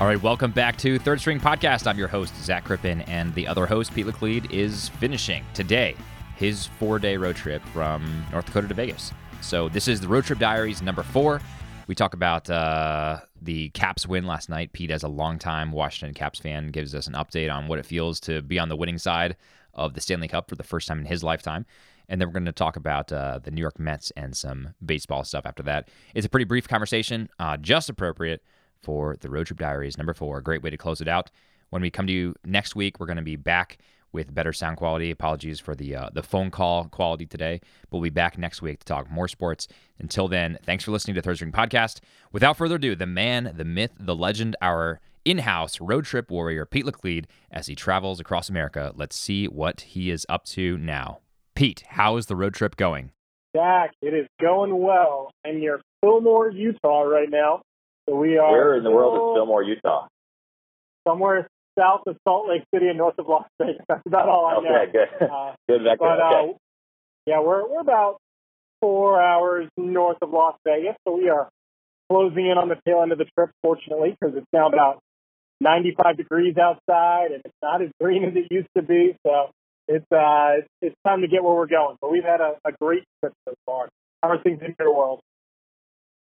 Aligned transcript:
All 0.00 0.06
right, 0.06 0.22
welcome 0.22 0.50
back 0.50 0.78
to 0.78 0.98
Third 0.98 1.20
String 1.20 1.38
Podcast. 1.38 1.86
I'm 1.86 1.98
your 1.98 2.08
host, 2.08 2.34
Zac 2.42 2.64
Crippen, 2.64 3.02
and 3.02 3.34
the 3.34 3.46
other 3.46 3.66
host, 3.66 3.92
Pete 3.94 4.06
Laclede, 4.06 4.50
is 4.50 4.88
finishing 4.88 5.44
today 5.52 5.94
his 6.36 6.64
four 6.64 6.98
day 6.98 7.18
road 7.18 7.36
trip 7.36 7.62
from 7.74 8.24
North 8.32 8.46
Dakota 8.46 8.66
to 8.68 8.72
Vegas. 8.72 9.12
So, 9.42 9.68
this 9.68 9.88
is 9.88 10.00
the 10.00 10.08
Road 10.08 10.24
Trip 10.24 10.38
Diaries 10.38 10.80
number 10.80 11.02
four. 11.02 11.42
We 11.86 11.94
talk 11.94 12.14
about 12.14 12.48
uh, 12.48 13.18
the 13.42 13.68
Caps 13.70 14.06
win 14.06 14.26
last 14.26 14.48
night. 14.48 14.72
Pete, 14.72 14.90
as 14.90 15.02
a 15.02 15.08
longtime 15.08 15.70
Washington 15.70 16.14
Caps 16.14 16.38
fan, 16.38 16.68
gives 16.68 16.94
us 16.94 17.06
an 17.06 17.12
update 17.12 17.54
on 17.54 17.68
what 17.68 17.78
it 17.78 17.84
feels 17.84 18.20
to 18.20 18.40
be 18.40 18.58
on 18.58 18.70
the 18.70 18.76
winning 18.76 18.96
side 18.96 19.36
of 19.74 19.92
the 19.92 20.00
Stanley 20.00 20.28
Cup 20.28 20.48
for 20.48 20.54
the 20.54 20.64
first 20.64 20.88
time 20.88 21.00
in 21.00 21.04
his 21.04 21.22
lifetime. 21.22 21.66
And 22.08 22.18
then 22.18 22.26
we're 22.28 22.32
going 22.32 22.46
to 22.46 22.52
talk 22.52 22.76
about 22.76 23.12
uh, 23.12 23.38
the 23.42 23.50
New 23.50 23.60
York 23.60 23.78
Mets 23.78 24.12
and 24.16 24.34
some 24.34 24.72
baseball 24.82 25.24
stuff 25.24 25.44
after 25.44 25.62
that. 25.64 25.90
It's 26.14 26.24
a 26.24 26.30
pretty 26.30 26.46
brief 26.46 26.66
conversation, 26.66 27.28
uh, 27.38 27.58
just 27.58 27.90
appropriate 27.90 28.42
for 28.82 29.16
the 29.20 29.30
Road 29.30 29.46
Trip 29.46 29.58
Diaries 29.58 29.98
number 29.98 30.14
four. 30.14 30.40
Great 30.40 30.62
way 30.62 30.70
to 30.70 30.76
close 30.76 31.00
it 31.00 31.08
out. 31.08 31.30
When 31.70 31.82
we 31.82 31.90
come 31.90 32.06
to 32.06 32.12
you 32.12 32.34
next 32.44 32.74
week, 32.74 32.98
we're 32.98 33.06
going 33.06 33.16
to 33.16 33.22
be 33.22 33.36
back 33.36 33.78
with 34.12 34.34
better 34.34 34.52
sound 34.52 34.76
quality. 34.76 35.10
Apologies 35.10 35.60
for 35.60 35.74
the 35.74 35.94
uh, 35.94 36.10
the 36.12 36.22
phone 36.22 36.50
call 36.50 36.86
quality 36.86 37.26
today. 37.26 37.60
But 37.88 37.98
we'll 37.98 38.02
be 38.02 38.10
back 38.10 38.36
next 38.38 38.60
week 38.60 38.80
to 38.80 38.84
talk 38.84 39.10
more 39.10 39.28
sports. 39.28 39.68
Until 39.98 40.26
then, 40.26 40.58
thanks 40.64 40.84
for 40.84 40.90
listening 40.90 41.14
to 41.14 41.22
Third 41.22 41.36
String 41.36 41.52
Podcast. 41.52 42.00
Without 42.32 42.56
further 42.56 42.76
ado, 42.76 42.96
the 42.96 43.06
man, 43.06 43.52
the 43.56 43.64
myth, 43.64 43.92
the 43.98 44.16
legend, 44.16 44.56
our 44.60 45.00
in-house 45.24 45.80
road 45.80 46.06
trip 46.06 46.30
warrior, 46.30 46.64
Pete 46.64 46.86
Laclede, 46.86 47.26
as 47.50 47.66
he 47.66 47.74
travels 47.74 48.20
across 48.20 48.48
America. 48.48 48.92
Let's 48.96 49.16
see 49.16 49.46
what 49.46 49.82
he 49.82 50.10
is 50.10 50.26
up 50.28 50.44
to 50.46 50.78
now. 50.78 51.20
Pete, 51.54 51.84
how 51.90 52.16
is 52.16 52.26
the 52.26 52.36
road 52.36 52.54
trip 52.54 52.74
going? 52.76 53.12
Zac, 53.56 53.92
it 54.00 54.14
is 54.14 54.26
going 54.40 54.76
well. 54.76 55.30
And 55.44 55.62
you're 55.62 55.82
Fillmore, 56.00 56.50
Utah 56.50 57.02
right 57.02 57.28
now. 57.28 57.62
So 58.08 58.16
we 58.16 58.38
are. 58.38 58.50
Where 58.50 58.76
in 58.76 58.84
the 58.84 58.90
world 58.90 59.14
is 59.14 59.38
Fillmore, 59.38 59.62
Utah? 59.62 60.08
Somewhere 61.06 61.48
south 61.78 62.02
of 62.06 62.16
Salt 62.26 62.48
Lake 62.48 62.62
City 62.74 62.88
and 62.88 62.98
north 62.98 63.18
of 63.18 63.26
Las 63.28 63.46
Vegas. 63.58 63.82
That's 63.88 64.02
about 64.06 64.28
all 64.28 64.46
I 64.46 64.62
know. 64.62 64.82
Okay, 64.82 64.92
good. 64.92 65.28
Uh, 65.30 65.52
good 65.68 65.82
vector. 65.82 65.96
but 65.98 66.20
okay. 66.20 66.50
uh, 66.50 66.58
yeah, 67.26 67.40
we're 67.40 67.68
we're 67.68 67.80
about 67.80 68.18
four 68.80 69.22
hours 69.22 69.68
north 69.76 70.18
of 70.22 70.30
Las 70.30 70.56
Vegas, 70.64 70.96
so 71.06 71.16
we 71.16 71.28
are 71.28 71.48
closing 72.10 72.46
in 72.46 72.58
on 72.58 72.68
the 72.68 72.76
tail 72.86 73.02
end 73.02 73.12
of 73.12 73.18
the 73.18 73.26
trip. 73.36 73.50
Fortunately, 73.62 74.16
because 74.18 74.36
it's 74.36 74.46
now 74.52 74.68
about 74.68 75.00
95 75.60 76.16
degrees 76.16 76.56
outside, 76.56 77.32
and 77.32 77.42
it's 77.44 77.54
not 77.62 77.82
as 77.82 77.90
green 78.00 78.24
as 78.24 78.34
it 78.34 78.48
used 78.50 78.68
to 78.76 78.82
be. 78.82 79.16
So 79.26 79.50
it's 79.88 80.06
uh 80.12 80.58
it's, 80.58 80.68
it's 80.82 80.96
time 81.06 81.22
to 81.22 81.28
get 81.28 81.42
where 81.42 81.54
we're 81.54 81.66
going. 81.66 81.96
But 82.00 82.10
we've 82.10 82.24
had 82.24 82.40
a, 82.40 82.54
a 82.64 82.72
great 82.80 83.04
trip 83.20 83.32
so 83.46 83.54
far. 83.66 83.88
How 84.22 84.30
are 84.30 84.42
things 84.42 84.60
in 84.62 84.74
your 84.78 84.94
world? 84.94 85.20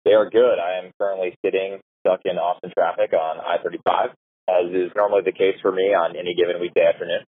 They 0.07 0.13
are 0.13 0.29
good. 0.29 0.55
I 0.55 0.79
am 0.79 0.93
currently 0.97 1.35
sitting 1.43 1.79
stuck 1.99 2.21
in 2.23 2.37
Austin 2.37 2.71
traffic 2.71 3.11
on 3.11 3.43
I-35, 3.43 4.15
as 4.47 4.71
is 4.71 4.95
normally 4.95 5.23
the 5.25 5.33
case 5.33 5.59
for 5.61 5.69
me 5.69 5.91
on 5.91 6.15
any 6.15 6.33
given 6.33 6.61
weekday 6.61 6.87
afternoon. 6.87 7.27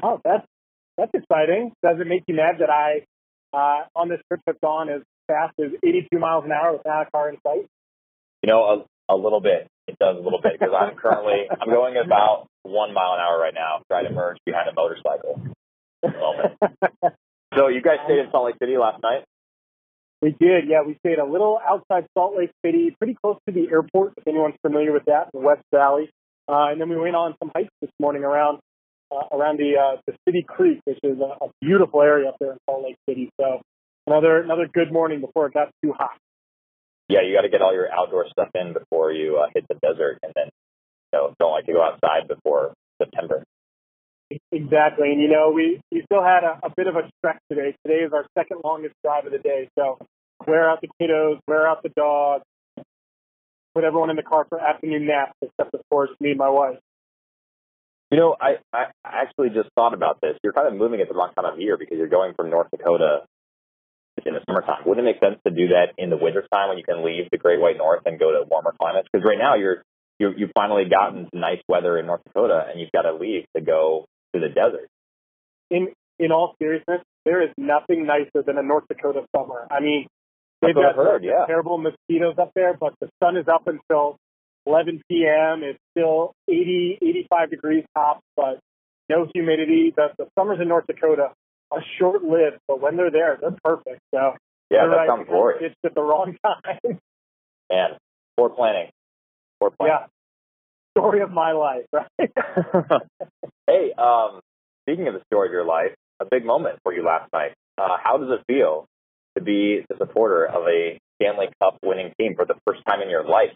Oh, 0.00 0.20
that's 0.22 0.46
that's 0.96 1.10
exciting. 1.12 1.72
Does 1.82 1.98
it 1.98 2.06
make 2.06 2.22
you 2.28 2.36
mad 2.36 2.62
that 2.62 2.70
I 2.70 3.02
uh, 3.52 3.90
on 3.98 4.08
this 4.08 4.20
trip 4.28 4.40
have 4.46 4.60
gone 4.60 4.90
as 4.90 5.02
fast 5.26 5.58
as 5.58 5.72
82 5.82 6.20
miles 6.20 6.44
an 6.44 6.52
hour 6.52 6.76
without 6.76 7.08
a 7.08 7.10
car 7.10 7.30
in 7.30 7.36
sight? 7.42 7.66
You 8.42 8.52
know, 8.52 8.86
a, 9.10 9.14
a 9.14 9.16
little 9.16 9.40
bit. 9.40 9.66
It 9.88 9.98
does 9.98 10.14
a 10.14 10.22
little 10.22 10.40
bit 10.40 10.52
because 10.60 10.72
I'm 10.78 10.94
currently 10.94 11.50
I'm 11.50 11.68
going 11.68 11.96
about 11.98 12.46
one 12.62 12.94
mile 12.94 13.14
an 13.14 13.20
hour 13.20 13.40
right 13.40 13.54
now, 13.54 13.82
trying 13.90 14.04
to 14.04 14.14
merge 14.14 14.38
behind 14.46 14.68
a 14.70 14.72
motorcycle. 14.72 15.42
At 16.04 16.12
the 16.14 16.18
moment. 16.18 17.18
so 17.58 17.66
you 17.66 17.82
guys 17.82 17.98
stayed 18.06 18.20
in 18.20 18.30
Salt 18.30 18.46
Lake 18.46 18.62
City 18.62 18.78
last 18.78 19.02
night. 19.02 19.26
We 20.22 20.30
did, 20.30 20.68
yeah. 20.68 20.82
We 20.86 20.96
stayed 21.04 21.18
a 21.18 21.26
little 21.26 21.58
outside 21.68 22.06
Salt 22.16 22.36
Lake 22.38 22.52
City, 22.64 22.94
pretty 22.96 23.16
close 23.20 23.38
to 23.48 23.52
the 23.52 23.68
airport, 23.72 24.14
if 24.16 24.26
anyone's 24.28 24.54
familiar 24.62 24.92
with 24.92 25.06
that, 25.06 25.30
the 25.34 25.40
West 25.40 25.64
Valley. 25.72 26.10
Uh, 26.48 26.70
and 26.70 26.80
then 26.80 26.88
we 26.88 26.96
went 26.96 27.16
on 27.16 27.34
some 27.42 27.50
hikes 27.54 27.74
this 27.80 27.90
morning 28.00 28.22
around 28.22 28.60
uh, 29.10 29.36
around 29.36 29.58
the 29.58 29.74
uh, 29.76 30.00
the 30.06 30.14
City 30.26 30.44
Creek, 30.46 30.80
which 30.84 30.98
is 31.02 31.18
a, 31.18 31.44
a 31.44 31.48
beautiful 31.60 32.02
area 32.02 32.28
up 32.28 32.36
there 32.40 32.52
in 32.52 32.58
Salt 32.68 32.84
Lake 32.84 32.96
City. 33.08 33.30
So 33.40 33.62
another 34.06 34.40
another 34.42 34.68
good 34.72 34.92
morning 34.92 35.20
before 35.20 35.46
it 35.46 35.54
got 35.54 35.70
too 35.84 35.92
hot. 35.92 36.16
Yeah, 37.08 37.20
you 37.26 37.34
got 37.36 37.42
to 37.42 37.50
get 37.50 37.60
all 37.60 37.74
your 37.74 37.92
outdoor 37.92 38.26
stuff 38.30 38.48
in 38.54 38.72
before 38.72 39.12
you 39.12 39.42
uh, 39.42 39.50
hit 39.54 39.66
the 39.68 39.74
desert, 39.74 40.18
and 40.22 40.32
then 40.36 40.46
you 41.12 41.18
know, 41.18 41.34
don't 41.38 41.52
like 41.52 41.66
to 41.66 41.72
go 41.72 41.82
outside 41.82 42.28
before 42.28 42.74
September. 43.02 43.42
Exactly, 44.50 45.12
and 45.12 45.20
you 45.20 45.28
know 45.28 45.50
we 45.50 45.80
we 45.90 46.02
still 46.06 46.22
had 46.22 46.44
a, 46.44 46.60
a 46.62 46.70
bit 46.76 46.86
of 46.86 46.96
a 46.96 47.10
trek 47.22 47.38
today. 47.50 47.74
Today 47.84 48.00
is 48.04 48.12
our 48.12 48.24
second 48.38 48.60
longest 48.64 48.94
drive 49.04 49.26
of 49.26 49.32
the 49.32 49.38
day, 49.38 49.68
so 49.78 49.98
wear 50.46 50.70
out 50.70 50.80
the 50.80 50.88
kiddos, 51.00 51.38
wear 51.46 51.66
out 51.66 51.82
the 51.82 51.88
dog, 51.90 52.42
put 53.74 53.84
everyone 53.84 54.10
in 54.10 54.16
the 54.16 54.22
car 54.22 54.46
for 54.48 54.60
afternoon 54.60 55.06
naps, 55.06 55.34
except 55.42 55.74
of 55.74 55.80
course 55.90 56.10
me 56.20 56.30
and 56.30 56.38
my 56.38 56.48
wife. 56.48 56.78
You 58.10 58.18
know, 58.18 58.36
I, 58.38 58.56
I 58.74 58.86
actually 59.04 59.48
just 59.48 59.70
thought 59.74 59.94
about 59.94 60.20
this. 60.20 60.36
You're 60.44 60.52
kind 60.52 60.68
of 60.68 60.74
moving 60.74 61.00
at 61.00 61.08
the 61.08 61.14
wrong 61.14 61.32
time 61.34 61.46
of 61.46 61.58
year 61.58 61.78
because 61.78 61.96
you're 61.96 62.08
going 62.08 62.34
from 62.34 62.50
North 62.50 62.68
Dakota 62.70 63.20
in 64.26 64.34
the 64.34 64.40
summertime. 64.46 64.84
Wouldn't 64.84 65.06
it 65.06 65.10
make 65.12 65.20
sense 65.20 65.40
to 65.46 65.50
do 65.50 65.68
that 65.68 65.94
in 65.96 66.10
the 66.10 66.18
wintertime 66.18 66.68
when 66.68 66.76
you 66.76 66.84
can 66.84 67.04
leave 67.04 67.28
the 67.30 67.38
Great 67.38 67.58
White 67.58 67.78
North 67.78 68.02
and 68.04 68.18
go 68.18 68.30
to 68.30 68.46
warmer 68.48 68.74
climates? 68.78 69.08
Because 69.10 69.24
right 69.24 69.38
now 69.38 69.54
you're 69.54 69.82
you 70.18 70.32
you've 70.36 70.52
finally 70.54 70.84
gotten 70.84 71.28
nice 71.32 71.60
weather 71.68 71.98
in 71.98 72.06
North 72.06 72.20
Dakota 72.24 72.66
and 72.70 72.80
you've 72.80 72.92
got 72.92 73.02
to 73.02 73.14
leave 73.14 73.46
to 73.56 73.62
go 73.62 74.04
to 74.34 74.40
the 74.40 74.48
desert. 74.48 74.88
In 75.70 75.88
in 76.18 76.32
all 76.32 76.54
seriousness, 76.58 77.00
there 77.24 77.42
is 77.42 77.50
nothing 77.56 78.06
nicer 78.06 78.44
than 78.46 78.58
a 78.58 78.62
North 78.62 78.84
Dakota 78.88 79.22
summer. 79.34 79.66
I 79.70 79.80
mean, 79.80 80.06
they've 80.62 80.74
got 80.74 80.96
heard, 80.96 81.24
yeah. 81.24 81.44
terrible 81.46 81.78
mosquitoes 81.78 82.36
up 82.38 82.52
there, 82.54 82.74
but 82.78 82.94
the 83.00 83.08
sun 83.22 83.36
is 83.36 83.46
up 83.48 83.66
until 83.66 84.16
11 84.66 85.02
p.m. 85.10 85.62
It's 85.62 85.78
still 85.96 86.32
80, 86.48 86.98
85 87.02 87.50
degrees 87.50 87.84
tops, 87.96 88.22
but 88.36 88.60
no 89.08 89.26
humidity. 89.34 89.92
The, 89.94 90.08
the 90.18 90.26
summers 90.38 90.58
in 90.60 90.68
North 90.68 90.86
Dakota 90.86 91.30
are 91.70 91.82
short 91.98 92.22
lived, 92.22 92.58
but 92.68 92.80
when 92.80 92.96
they're 92.96 93.10
there, 93.10 93.38
they're 93.40 93.56
perfect. 93.64 94.00
So 94.14 94.34
Yeah, 94.70 94.86
that 94.86 94.96
right, 94.96 95.08
sounds 95.08 95.26
glorious. 95.28 95.62
It's 95.72 95.74
at 95.84 95.94
the 95.94 96.02
wrong 96.02 96.36
time. 96.46 96.98
Man, 97.70 97.90
poor 98.36 98.50
planning. 98.50 98.90
Poor 99.60 99.70
planning. 99.70 99.96
yeah. 100.00 100.06
Story 100.98 101.22
of 101.22 101.30
my 101.30 101.52
life, 101.52 101.86
right? 101.92 102.06
hey, 103.66 103.92
um, 103.96 104.40
speaking 104.84 105.08
of 105.08 105.14
the 105.14 105.22
story 105.26 105.48
of 105.48 105.52
your 105.52 105.64
life, 105.64 105.92
a 106.20 106.26
big 106.30 106.44
moment 106.44 106.78
for 106.82 106.92
you 106.92 107.02
last 107.02 107.32
night. 107.32 107.52
Uh, 107.78 107.96
how 108.02 108.18
does 108.18 108.28
it 108.30 108.44
feel 108.46 108.86
to 109.36 109.42
be 109.42 109.84
the 109.88 109.96
supporter 109.98 110.46
of 110.46 110.66
a 110.66 110.98
Stanley 111.16 111.46
Cup 111.62 111.78
winning 111.82 112.12
team 112.18 112.34
for 112.36 112.44
the 112.44 112.54
first 112.66 112.82
time 112.86 113.00
in 113.02 113.10
your 113.10 113.24
life? 113.24 113.50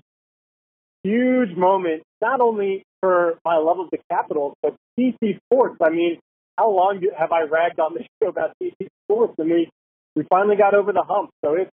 huge 1.07 1.57
moment, 1.57 2.03
not 2.21 2.41
only 2.41 2.85
for 3.01 3.39
my 3.45 3.57
love 3.57 3.79
of 3.79 3.91
the 3.91 3.99
Capitals, 4.11 4.55
but 4.63 4.75
DC 4.99 5.39
Sports. 5.45 5.77
I 5.81 5.91
mean, 5.91 6.19
how 6.59 6.71
long 6.71 7.01
have 7.17 7.33
I 7.33 7.43
ragged 7.43 7.79
on 7.79 7.95
this 7.95 8.07
show 8.23 8.29
about 8.29 8.53
DC 8.63 8.89
Sports? 9.05 9.35
And 9.39 9.51
we, 9.51 9.71
we 10.15 10.25
finally 10.29 10.57
got 10.57 10.75
over 10.75 10.93
the 10.93 11.05
hump. 11.07 11.31
So 11.45 11.55
it, 11.55 11.69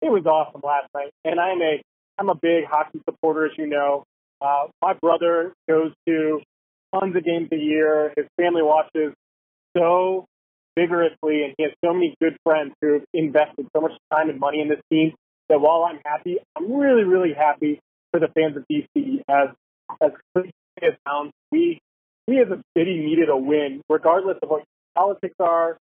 it 0.00 0.10
was 0.10 0.24
awesome 0.26 0.60
last 0.64 0.88
night. 0.94 1.10
And 1.24 1.40
I'm 1.40 1.60
a, 1.60 1.82
I'm 2.18 2.28
a 2.28 2.34
big 2.34 2.64
hockey 2.70 3.00
supporter, 3.08 3.46
as 3.46 3.52
you 3.58 3.66
know. 3.66 4.04
Uh, 4.40 4.66
my 4.82 4.94
brother 4.94 5.52
goes 5.68 5.92
to 6.06 6.40
tons 6.94 7.16
of 7.16 7.24
games 7.24 7.48
a 7.52 7.56
year. 7.56 8.12
His 8.16 8.26
family 8.40 8.62
watches 8.62 9.14
so 9.76 10.26
vigorously, 10.76 11.44
and 11.44 11.54
he 11.56 11.64
has 11.64 11.72
so 11.84 11.92
many 11.92 12.14
good 12.20 12.36
friends 12.44 12.72
who 12.80 12.94
have 12.94 13.04
invested 13.12 13.66
so 13.74 13.80
much 13.80 13.92
time 14.12 14.30
and 14.30 14.38
money 14.38 14.60
in 14.60 14.68
this 14.68 14.80
team 14.92 15.14
that 15.48 15.60
while 15.60 15.84
I'm 15.84 16.00
happy, 16.04 16.38
I'm 16.56 16.72
really, 16.72 17.04
really 17.04 17.32
happy 17.32 17.80
for 18.12 18.20
the 18.20 18.28
fans 18.28 18.56
of 18.56 18.64
DC. 18.70 19.22
As 19.28 19.48
as 20.00 20.10
cliche 20.34 20.52
as 20.82 20.94
sounds, 21.06 21.32
we 21.50 21.80
we 22.28 22.40
as 22.40 22.48
a 22.48 22.60
city 22.76 22.98
needed 22.98 23.28
a 23.28 23.36
win, 23.36 23.80
regardless 23.88 24.36
of 24.42 24.50
what 24.50 24.64
politics 24.94 25.36
are, 25.40 25.78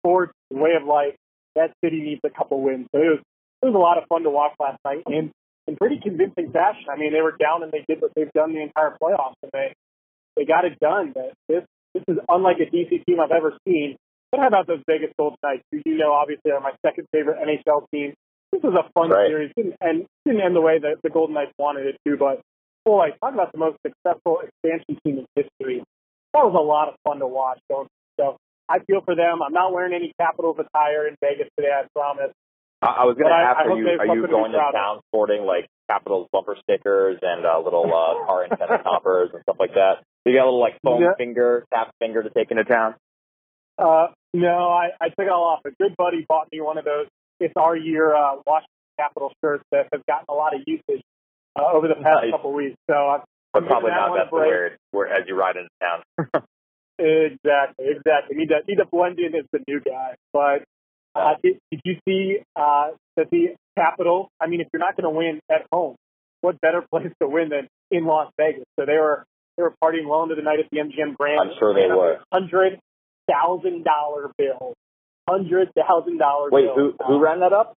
sports, 0.00 0.32
way 0.50 0.74
of 0.80 0.86
life. 0.86 1.14
That 1.56 1.72
city 1.84 2.00
needs 2.00 2.20
a 2.24 2.30
couple 2.30 2.60
wins. 2.60 2.88
So 2.94 3.00
it 3.00 3.06
was 3.06 3.20
it 3.62 3.66
was 3.66 3.74
a 3.74 3.78
lot 3.78 3.98
of 3.98 4.04
fun 4.08 4.24
to 4.24 4.30
watch 4.30 4.52
last 4.60 4.78
night 4.84 5.02
in 5.06 5.30
in 5.66 5.76
pretty 5.76 6.00
convincing 6.02 6.52
fashion. 6.52 6.84
I 6.90 6.96
mean, 6.96 7.12
they 7.12 7.22
were 7.22 7.36
down 7.38 7.62
and 7.62 7.72
they 7.72 7.84
did 7.88 8.02
what 8.02 8.12
they've 8.14 8.32
done 8.32 8.52
the 8.52 8.62
entire 8.62 8.96
playoffs, 9.00 9.38
and 9.42 9.50
they 9.52 9.74
they 10.36 10.44
got 10.44 10.64
it 10.64 10.78
done. 10.80 11.12
But 11.14 11.32
this 11.48 11.64
this 11.94 12.02
is 12.08 12.18
unlike 12.28 12.56
a 12.58 12.66
DC 12.66 13.04
team 13.06 13.20
I've 13.20 13.30
ever 13.30 13.54
seen. 13.66 13.96
But 14.34 14.40
how 14.42 14.48
about 14.48 14.66
those 14.66 14.82
Vegas 14.90 15.12
Golden 15.16 15.38
Knights, 15.44 15.62
who 15.70 15.78
you 15.86 15.96
know 15.96 16.10
obviously 16.12 16.50
are 16.50 16.58
my 16.58 16.72
second 16.84 17.06
favorite 17.12 17.38
NHL 17.38 17.86
team? 17.94 18.14
This 18.50 18.62
was 18.64 18.74
a 18.74 18.82
fun 18.90 19.10
Right. 19.10 19.28
series, 19.30 19.52
didn't 19.56 19.76
and 19.80 20.06
didn't 20.26 20.40
end 20.42 20.56
the 20.56 20.60
way 20.60 20.80
that 20.80 20.96
the 21.04 21.10
Golden 21.10 21.36
Knights 21.36 21.52
wanted 21.56 21.86
it 21.86 21.96
to. 22.04 22.16
But 22.16 22.40
boy, 22.84 23.10
talk 23.22 23.32
about 23.32 23.52
the 23.52 23.58
most 23.58 23.78
successful 23.86 24.42
expansion 24.42 24.98
team 25.06 25.18
in 25.22 25.26
history. 25.36 25.84
That 26.32 26.42
was 26.44 26.54
a 26.58 26.66
lot 26.66 26.88
of 26.88 26.96
fun 27.06 27.20
to 27.20 27.28
watch. 27.28 27.60
So, 27.70 27.86
so 28.18 28.36
I 28.68 28.80
feel 28.80 29.02
for 29.02 29.14
them. 29.14 29.40
I'm 29.40 29.52
not 29.52 29.72
wearing 29.72 29.94
any 29.94 30.10
Capitals 30.18 30.56
attire 30.58 31.06
in 31.06 31.14
Vegas 31.22 31.46
today. 31.56 31.70
I 31.70 31.86
promise. 31.94 32.32
I, 32.82 32.86
I 32.86 33.04
was 33.04 33.14
going 33.16 33.30
to 33.30 33.36
ask, 33.38 33.56
I 33.56 33.70
are 33.70 33.78
you 33.78 33.86
are 33.86 33.90
you 33.92 33.98
something 33.98 34.22
to 34.22 34.26
be 34.26 34.32
going 34.34 34.50
to 34.50 34.58
town 34.74 34.98
sporting 35.14 35.46
like 35.46 35.68
Capitals 35.88 36.26
bumper 36.32 36.56
stickers 36.60 37.20
and 37.22 37.46
uh, 37.46 37.60
little 37.62 37.86
uh, 37.86 38.26
car 38.26 38.42
antenna 38.50 38.78
toppers 38.82 39.30
and 39.32 39.42
stuff 39.42 39.58
like 39.60 39.74
that? 39.74 40.02
You 40.26 40.34
got 40.34 40.42
a 40.42 40.50
little 40.50 40.58
like 40.60 40.74
foam 40.82 41.02
Yeah. 41.02 41.14
finger, 41.16 41.64
tap 41.72 41.92
finger 42.00 42.24
to 42.24 42.30
take 42.30 42.50
into 42.50 42.64
town? 42.64 42.96
Uh, 43.78 44.08
no, 44.34 44.68
I, 44.68 44.90
I 45.00 45.08
took 45.10 45.20
it 45.20 45.28
all 45.28 45.44
off. 45.44 45.60
A 45.64 45.70
good 45.70 45.96
buddy 45.96 46.26
bought 46.28 46.48
me 46.52 46.60
one 46.60 46.76
of 46.76 46.84
those. 46.84 47.06
It's 47.38 47.54
our 47.56 47.76
year 47.76 48.14
uh, 48.14 48.36
Washington 48.44 48.68
Capital 48.98 49.32
shirts 49.42 49.64
that 49.70 49.86
have 49.92 50.04
gotten 50.06 50.26
a 50.28 50.34
lot 50.34 50.54
of 50.54 50.60
usage 50.66 51.02
uh, 51.56 51.62
over 51.72 51.86
the 51.86 51.94
past 51.94 52.22
Nice. 52.22 52.30
couple 52.32 52.52
weeks. 52.52 52.76
So 52.90 52.94
I've, 52.94 53.20
but 53.52 53.66
probably 53.66 53.90
not 53.90 54.16
best 54.16 54.30
to 54.30 54.34
wear 54.34 54.66
it 54.66 54.78
where, 54.90 55.06
as 55.06 55.22
you 55.28 55.36
ride 55.36 55.54
into 55.56 55.70
town. 55.78 56.02
exactly, 56.98 57.86
exactly. 57.86 58.36
Need 58.36 58.48
to 58.48 58.60
need 58.66 58.76
to 58.76 58.86
blend 58.90 59.20
in 59.20 59.34
as 59.36 59.46
the 59.52 59.60
new 59.68 59.80
guy. 59.80 60.16
But 60.32 60.64
uh, 61.14 61.34
did, 61.40 61.58
did 61.70 61.80
you 61.84 61.96
see 62.06 62.38
uh, 62.56 62.88
that 63.16 63.30
the 63.30 63.54
Capitals? 63.76 64.28
I 64.40 64.48
mean, 64.48 64.60
if 64.60 64.66
you're 64.72 64.80
not 64.80 64.96
going 64.96 65.04
to 65.04 65.16
win 65.16 65.40
at 65.48 65.66
home, 65.70 65.94
what 66.40 66.60
better 66.60 66.84
place 66.90 67.12
to 67.22 67.28
win 67.28 67.50
than 67.50 67.68
in 67.92 68.04
Las 68.04 68.32
Vegas? 68.36 68.64
So 68.78 68.86
they 68.86 68.98
were 68.98 69.24
they 69.56 69.62
were 69.62 69.74
partying 69.82 70.08
well 70.08 70.24
into 70.24 70.34
the 70.34 70.42
night 70.42 70.58
at 70.58 70.66
the 70.72 70.78
MGM 70.78 71.16
Grand. 71.16 71.38
I'm 71.40 71.56
sure 71.58 71.74
they 71.74 71.86
were. 71.86 72.18
Hundred 72.32 72.80
thousand 73.30 73.84
dollar 73.84 74.30
bill. 74.36 74.74
Hundred 75.28 75.70
thousand 75.74 76.18
dollar. 76.18 76.50
Wait, 76.50 76.68
who 76.74 76.94
who 77.06 77.18
ran 77.18 77.40
that 77.40 77.52
up? 77.52 77.74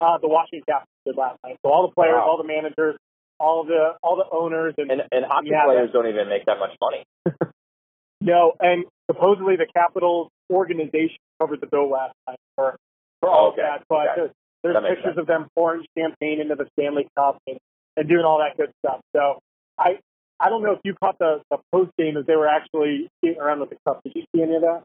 Uh, 0.00 0.18
the 0.18 0.28
Washington 0.28 0.62
Capitals 0.66 1.02
did 1.04 1.16
last 1.16 1.38
night. 1.44 1.56
So 1.64 1.72
all 1.72 1.88
the 1.88 1.94
players, 1.94 2.14
wow. 2.16 2.30
all 2.30 2.38
the 2.38 2.46
managers, 2.46 2.96
all 3.38 3.64
the 3.64 3.94
all 4.02 4.16
the 4.16 4.24
owners, 4.30 4.74
and 4.78 4.90
and, 4.90 5.02
and 5.10 5.24
hockey 5.28 5.50
players 5.50 5.90
don't 5.92 6.08
even 6.08 6.28
make 6.28 6.46
that 6.46 6.58
much 6.58 6.72
money. 6.80 7.04
no, 8.20 8.52
and 8.60 8.84
supposedly 9.10 9.56
the 9.56 9.66
Capitals 9.66 10.30
organization 10.50 11.18
covered 11.40 11.60
the 11.60 11.66
bill 11.66 11.90
last 11.90 12.14
night 12.26 12.38
for 12.54 12.76
for 13.20 13.28
all 13.28 13.52
okay. 13.52 13.62
of 13.62 13.80
that. 13.80 13.84
But 13.88 13.96
okay. 13.96 14.32
there's, 14.62 14.74
there's 14.74 14.76
pictures 14.88 15.04
sense. 15.04 15.18
of 15.18 15.26
them 15.26 15.48
pouring 15.54 15.84
champagne 15.96 16.40
into 16.40 16.54
the 16.54 16.66
Stanley 16.78 17.08
Cup 17.16 17.38
and, 17.46 17.58
and 17.96 18.08
doing 18.08 18.24
all 18.24 18.38
that 18.38 18.56
good 18.56 18.72
stuff. 18.84 19.00
So 19.14 19.40
I 19.78 19.98
I 20.40 20.48
don't 20.48 20.62
know 20.62 20.72
if 20.72 20.80
you 20.84 20.94
caught 20.94 21.18
the, 21.18 21.42
the 21.50 21.58
post 21.72 21.90
game 21.98 22.16
as 22.16 22.26
they 22.26 22.36
were 22.36 22.46
actually 22.46 23.10
skating 23.18 23.40
around 23.40 23.60
with 23.60 23.70
the 23.70 23.76
cup. 23.86 24.02
Did 24.04 24.12
you 24.14 24.22
see 24.34 24.42
any 24.42 24.54
of 24.54 24.62
that? 24.62 24.82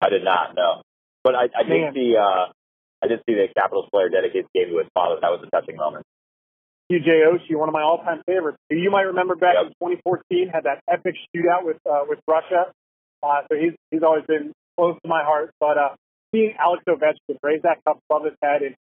I 0.00 0.08
did 0.10 0.24
not, 0.24 0.54
no. 0.56 0.82
But 1.22 1.34
I, 1.34 1.44
I 1.56 1.62
did 1.62 1.94
see 1.94 2.14
uh, 2.18 2.52
I 3.02 3.06
did 3.06 3.20
see 3.28 3.34
the 3.34 3.48
Capitals 3.56 3.88
player 3.90 4.08
dedicate 4.08 4.46
the 4.52 4.60
game 4.60 4.68
to 4.70 4.78
his 4.78 4.88
father. 4.92 5.16
That 5.20 5.30
was 5.30 5.44
a 5.46 5.50
touching 5.50 5.76
moment. 5.76 6.04
TJ 6.90 7.06
Oshie, 7.06 7.56
one 7.56 7.68
of 7.68 7.72
my 7.72 7.82
all-time 7.82 8.20
favorites. 8.26 8.58
You 8.68 8.90
might 8.90 9.08
remember 9.08 9.36
back 9.36 9.56
yep. 9.56 9.72
in 9.80 9.96
2014, 10.04 10.50
had 10.52 10.64
that 10.64 10.84
epic 10.90 11.16
shootout 11.32 11.64
with 11.64 11.78
uh, 11.88 12.04
with 12.08 12.18
Russia. 12.28 12.72
Uh, 13.22 13.40
so 13.48 13.56
he's 13.56 13.72
he's 13.90 14.02
always 14.02 14.24
been 14.26 14.52
close 14.76 14.96
to 15.02 15.08
my 15.08 15.24
heart. 15.24 15.50
But 15.60 15.78
uh, 15.78 15.96
seeing 16.34 16.52
Alex 16.60 16.84
Ovechkin 16.88 17.38
raise 17.42 17.62
that 17.62 17.80
cup 17.86 18.00
above 18.10 18.24
his 18.24 18.36
head, 18.42 18.60
and 18.60 18.74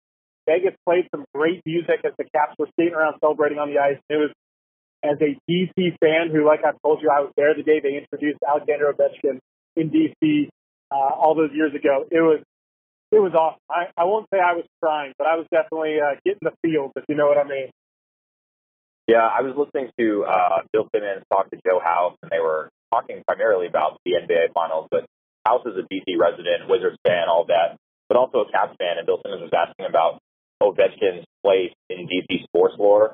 Vegas 0.45 0.75
played 0.85 1.07
some 1.15 1.23
great 1.33 1.61
music 1.65 2.03
as 2.03 2.11
the 2.17 2.25
Caps 2.35 2.55
were 2.59 2.67
skating 2.75 2.93
around 2.93 3.15
celebrating 3.21 3.59
on 3.59 3.69
the 3.69 3.79
ice. 3.79 3.99
It 4.09 4.17
was 4.17 4.31
as 5.03 5.17
a 5.19 5.35
DC 5.50 5.97
fan 6.00 6.31
who, 6.31 6.47
like 6.47 6.61
I've 6.65 6.81
told 6.81 7.01
you, 7.01 7.11
I 7.11 7.21
was 7.21 7.31
there 7.35 7.53
the 7.53 7.63
day 7.63 7.79
they 7.83 7.97
introduced 8.00 8.39
Alexander 8.47 8.91
Ovechkin 8.94 9.39
in 9.75 9.91
DC 9.91 10.50
uh, 10.91 10.95
all 10.95 11.35
those 11.35 11.51
years 11.53 11.75
ago. 11.75 12.05
It 12.09 12.21
was 12.21 12.39
it 13.11 13.21
was 13.21 13.33
awesome. 13.38 13.61
I, 13.69 13.94
I 13.94 14.05
won't 14.05 14.25
say 14.33 14.39
I 14.41 14.57
was 14.57 14.65
crying, 14.81 15.13
but 15.19 15.27
I 15.27 15.38
was 15.38 15.45
definitely 15.53 16.01
uh, 16.01 16.17
getting 16.25 16.41
the 16.41 16.55
feels, 16.65 16.91
if 16.95 17.05
you 17.07 17.13
know 17.13 17.27
what 17.27 17.38
I 17.38 17.45
mean. 17.45 17.69
Yeah, 19.05 19.21
I 19.21 19.45
was 19.45 19.53
listening 19.53 19.91
to 20.00 20.25
uh, 20.25 20.65
Bill 20.71 20.89
Simmons 20.89 21.21
talk 21.29 21.51
to 21.51 21.59
Joe 21.61 21.77
House, 21.77 22.17
and 22.23 22.31
they 22.31 22.39
were 22.39 22.69
talking 22.89 23.21
primarily 23.27 23.67
about 23.67 24.00
the 24.05 24.17
NBA 24.17 24.53
Finals. 24.55 24.88
But 24.89 25.05
House 25.45 25.61
is 25.67 25.77
a 25.77 25.85
DC 25.85 26.17
resident, 26.17 26.65
Wizards 26.65 26.97
fan, 27.05 27.29
all 27.29 27.45
that, 27.53 27.77
but 28.07 28.17
also 28.17 28.47
a 28.47 28.51
Caps 28.51 28.73
fan. 28.79 28.97
And 28.97 29.05
Bill 29.05 29.19
Simmons 29.21 29.44
was 29.44 29.53
asking 29.53 29.85
about 29.85 30.17
Ovechkin's 30.63 31.27
place 31.44 31.75
in 31.89 32.07
DC 32.07 32.47
sports 32.47 32.75
lore. 32.79 33.13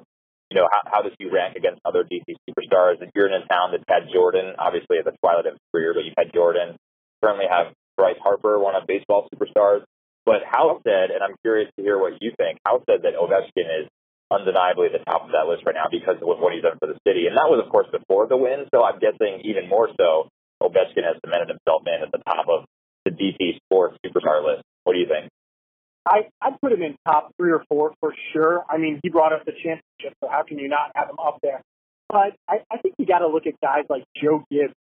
You 0.49 0.57
know, 0.57 0.67
how, 0.69 0.81
how 0.89 1.01
does 1.05 1.13
he 1.17 1.29
rank 1.29 1.55
against 1.55 1.81
other 1.85 2.03
DC 2.03 2.25
superstars? 2.49 3.01
If 3.01 3.13
you're 3.13 3.29
in 3.29 3.37
a 3.37 3.45
town 3.45 3.69
that's 3.71 3.85
had 3.87 4.09
Jordan, 4.11 4.57
obviously 4.57 4.97
at 4.97 5.05
the 5.05 5.13
twilight 5.21 5.45
of 5.45 5.53
his 5.53 5.63
career, 5.69 5.93
but 5.93 6.05
you've 6.05 6.17
had 6.17 6.33
Jordan. 6.33 6.75
Currently 7.21 7.45
have 7.45 7.73
Bryce 7.97 8.17
Harper, 8.23 8.57
one 8.57 8.73
of 8.75 8.87
baseball 8.87 9.29
superstars. 9.29 9.85
But 10.25 10.41
House 10.45 10.81
said, 10.85 11.11
and 11.13 11.21
I'm 11.21 11.37
curious 11.41 11.69
to 11.77 11.81
hear 11.81 11.97
what 11.97 12.21
you 12.21 12.33
think. 12.37 12.59
House 12.65 12.81
said 12.89 13.01
that 13.03 13.13
Ovechkin 13.13 13.65
is 13.65 13.89
undeniably 14.29 14.89
the 14.93 15.01
top 15.05 15.25
of 15.25 15.33
that 15.33 15.49
list 15.49 15.65
right 15.65 15.73
now 15.73 15.89
because 15.89 16.21
of 16.21 16.25
what 16.25 16.53
he's 16.53 16.61
done 16.61 16.77
for 16.77 16.85
the 16.85 16.97
city. 17.05 17.25
And 17.25 17.37
that 17.37 17.49
was, 17.49 17.61
of 17.61 17.69
course, 17.69 17.89
before 17.89 18.29
the 18.29 18.37
win. 18.37 18.69
So 18.73 18.85
I'm 18.85 19.01
guessing 19.01 19.41
even 19.45 19.69
more 19.69 19.89
so, 19.97 20.29
Ovechkin 20.61 21.05
has 21.05 21.17
cemented 21.25 21.49
himself 21.49 21.81
in 21.85 22.05
at 22.05 22.11
the 22.13 22.21
top 22.25 22.45
of 22.45 22.65
the 23.05 23.11
DC 23.11 23.57
sports 23.65 23.97
superstar 24.05 24.45
list. 24.45 24.63
What 24.83 24.93
do 24.93 24.99
you 24.99 25.09
think? 25.09 25.29
I, 26.09 26.27
I'd 26.41 26.59
put 26.59 26.71
him 26.71 26.81
in 26.81 26.95
top 27.05 27.31
three 27.37 27.51
or 27.51 27.63
four 27.69 27.93
for 27.99 28.13
sure. 28.33 28.65
I 28.67 28.77
mean, 28.77 28.99
he 29.03 29.09
brought 29.09 29.31
us 29.31 29.41
the 29.45 29.51
championship, 29.51 30.17
so 30.21 30.29
how 30.29 30.43
can 30.43 30.57
you 30.57 30.67
not 30.67 30.91
have 30.95 31.09
him 31.09 31.17
up 31.23 31.37
there? 31.43 31.61
But 32.09 32.35
I, 32.47 32.61
I 32.71 32.77
think 32.77 32.95
you 32.97 33.05
got 33.05 33.19
to 33.19 33.27
look 33.27 33.45
at 33.45 33.53
guys 33.61 33.85
like 33.89 34.03
Joe 34.21 34.43
Gibbs, 34.51 34.73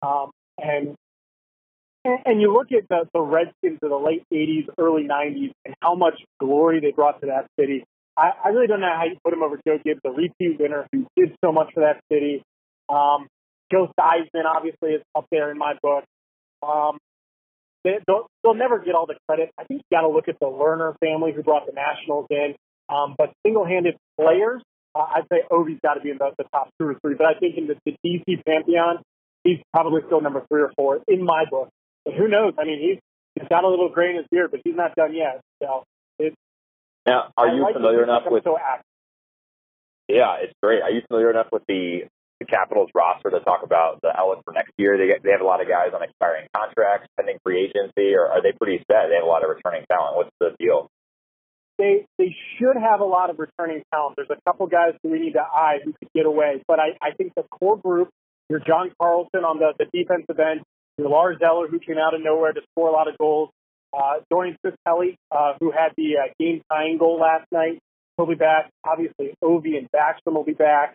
um, 0.00 0.30
and 0.58 0.96
and 2.04 2.40
you 2.40 2.52
look 2.52 2.72
at 2.72 2.88
the, 2.88 3.08
the 3.14 3.20
Redskins 3.20 3.78
of 3.82 3.90
the 3.90 3.96
late 3.96 4.24
80s, 4.32 4.66
early 4.78 5.04
90s, 5.04 5.52
and 5.64 5.74
how 5.80 5.94
much 5.94 6.20
glory 6.40 6.80
they 6.80 6.90
brought 6.90 7.20
to 7.20 7.26
that 7.26 7.46
city. 7.58 7.84
I, 8.16 8.30
I 8.44 8.48
really 8.48 8.66
don't 8.66 8.80
know 8.80 8.92
how 8.92 9.04
you 9.04 9.16
put 9.22 9.32
him 9.32 9.42
over 9.42 9.60
Joe 9.66 9.78
Gibbs, 9.84 10.00
the 10.02 10.10
repeat 10.10 10.58
winner 10.58 10.86
who 10.92 11.06
did 11.16 11.36
so 11.44 11.52
much 11.52 11.72
for 11.74 11.80
that 11.80 12.00
city. 12.10 12.42
Um, 12.88 13.28
Joe 13.70 13.92
Theismann 13.98 14.46
obviously 14.46 14.92
is 14.92 15.02
up 15.14 15.26
there 15.30 15.50
in 15.50 15.58
my 15.58 15.74
book. 15.80 16.04
Um, 16.62 16.98
they, 17.84 17.98
they'll, 18.06 18.26
they'll 18.42 18.54
never 18.54 18.78
get 18.78 18.94
all 18.94 19.06
the 19.06 19.16
credit. 19.28 19.50
I 19.58 19.64
think 19.64 19.82
you 19.82 19.96
got 19.96 20.02
to 20.02 20.08
look 20.08 20.28
at 20.28 20.36
the 20.40 20.46
Lerner 20.46 20.94
family 21.00 21.32
who 21.32 21.42
brought 21.42 21.66
the 21.66 21.72
Nationals 21.72 22.26
in. 22.30 22.54
Um, 22.88 23.14
but 23.16 23.32
single-handed 23.44 23.96
players, 24.20 24.62
uh, 24.94 25.06
I'd 25.16 25.24
say 25.32 25.42
Ovi's 25.50 25.78
got 25.82 25.94
to 25.94 26.00
be 26.00 26.10
in 26.10 26.18
the, 26.18 26.30
the 26.36 26.44
top 26.52 26.70
two 26.78 26.88
or 26.88 26.94
three. 27.00 27.14
But 27.14 27.26
I 27.26 27.38
think 27.38 27.56
in 27.56 27.66
the, 27.66 27.76
the 27.86 27.96
DC 28.04 28.42
pantheon, 28.44 29.02
he's 29.44 29.58
probably 29.72 30.02
still 30.06 30.20
number 30.20 30.44
three 30.48 30.62
or 30.62 30.72
four 30.76 31.00
in 31.08 31.24
my 31.24 31.44
book. 31.50 31.70
But 32.04 32.14
who 32.14 32.28
knows? 32.28 32.54
I 32.58 32.64
mean, 32.64 32.80
he's 32.80 32.98
he's 33.34 33.48
got 33.48 33.64
a 33.64 33.68
little 33.68 33.88
gray 33.88 34.10
in 34.10 34.16
his 34.16 34.26
beard, 34.30 34.50
but 34.50 34.60
he's 34.64 34.74
not 34.76 34.94
done 34.94 35.14
yet. 35.14 35.40
So 35.62 35.84
it's 36.18 36.36
now, 37.06 37.32
are 37.36 37.48
you 37.48 37.62
like 37.62 37.74
familiar 37.74 38.02
enough 38.02 38.22
with? 38.26 38.44
So 38.44 38.58
yeah, 40.08 40.36
it's 40.42 40.52
great. 40.62 40.82
Are 40.82 40.90
you 40.90 41.00
familiar 41.08 41.30
enough 41.30 41.46
with 41.50 41.62
the 41.66 42.02
the 42.42 42.50
Capitals 42.50 42.90
roster 42.94 43.30
to 43.30 43.40
talk 43.40 43.62
about 43.62 44.02
the 44.02 44.10
outlook 44.10 44.42
for 44.44 44.52
next 44.52 44.74
year? 44.76 44.98
They 44.98 45.06
get, 45.06 45.22
they 45.22 45.30
have 45.30 45.40
a 45.40 45.46
lot 45.46 45.62
of 45.62 45.68
guys 45.70 45.94
on 45.94 46.02
expiring 46.02 46.50
contracts, 46.50 47.06
pending 47.16 47.38
free 47.46 47.70
agency, 47.70 48.18
or 48.18 48.26
are 48.26 48.42
they 48.42 48.50
pretty 48.50 48.82
set? 48.90 49.06
They 49.08 49.16
have 49.16 49.24
a 49.24 49.30
lot 49.30 49.46
of 49.46 49.50
returning 49.50 49.86
talent. 49.86 50.16
What's 50.16 50.34
the 50.40 50.50
deal? 50.58 50.90
They 51.78 52.06
they 52.18 52.34
should 52.58 52.76
have 52.76 53.00
a 53.00 53.08
lot 53.08 53.30
of 53.30 53.38
returning 53.38 53.82
talent. 53.94 54.16
There's 54.16 54.30
a 54.30 54.40
couple 54.46 54.66
guys 54.66 54.98
who 55.02 55.10
we 55.10 55.18
need 55.18 55.34
to 55.38 55.46
eye 55.46 55.78
who 55.84 55.92
could 55.94 56.10
get 56.14 56.26
away, 56.26 56.62
but 56.66 56.78
I, 56.78 56.98
I 57.00 57.14
think 57.16 57.32
the 57.34 57.44
core 57.44 57.78
group. 57.78 58.10
Your 58.50 58.60
John 58.60 58.92
Carlson 59.00 59.48
on 59.48 59.58
the, 59.60 59.72
the 59.78 59.86
defensive 59.96 60.38
end, 60.38 60.60
your 60.98 61.08
Lars 61.08 61.38
Eller 61.40 61.68
who 61.68 61.78
came 61.78 61.96
out 61.96 62.12
of 62.12 62.20
nowhere 62.20 62.52
to 62.52 62.60
score 62.72 62.90
a 62.90 62.92
lot 62.92 63.08
of 63.08 63.16
goals, 63.16 63.48
uh, 63.96 64.20
Dorian 64.30 64.56
Ciccarelli, 64.64 65.16
uh, 65.30 65.54
who 65.60 65.70
had 65.70 65.92
the 65.96 66.16
uh, 66.18 66.32
game 66.38 66.60
tying 66.70 66.98
goal 66.98 67.18
last 67.18 67.46
night, 67.50 67.78
he'll 68.16 68.26
be 68.26 68.34
back. 68.34 68.70
Obviously, 68.84 69.34
Ovi 69.42 69.78
and 69.78 69.88
Backstrom 69.90 70.34
will 70.34 70.44
be 70.44 70.52
back. 70.52 70.94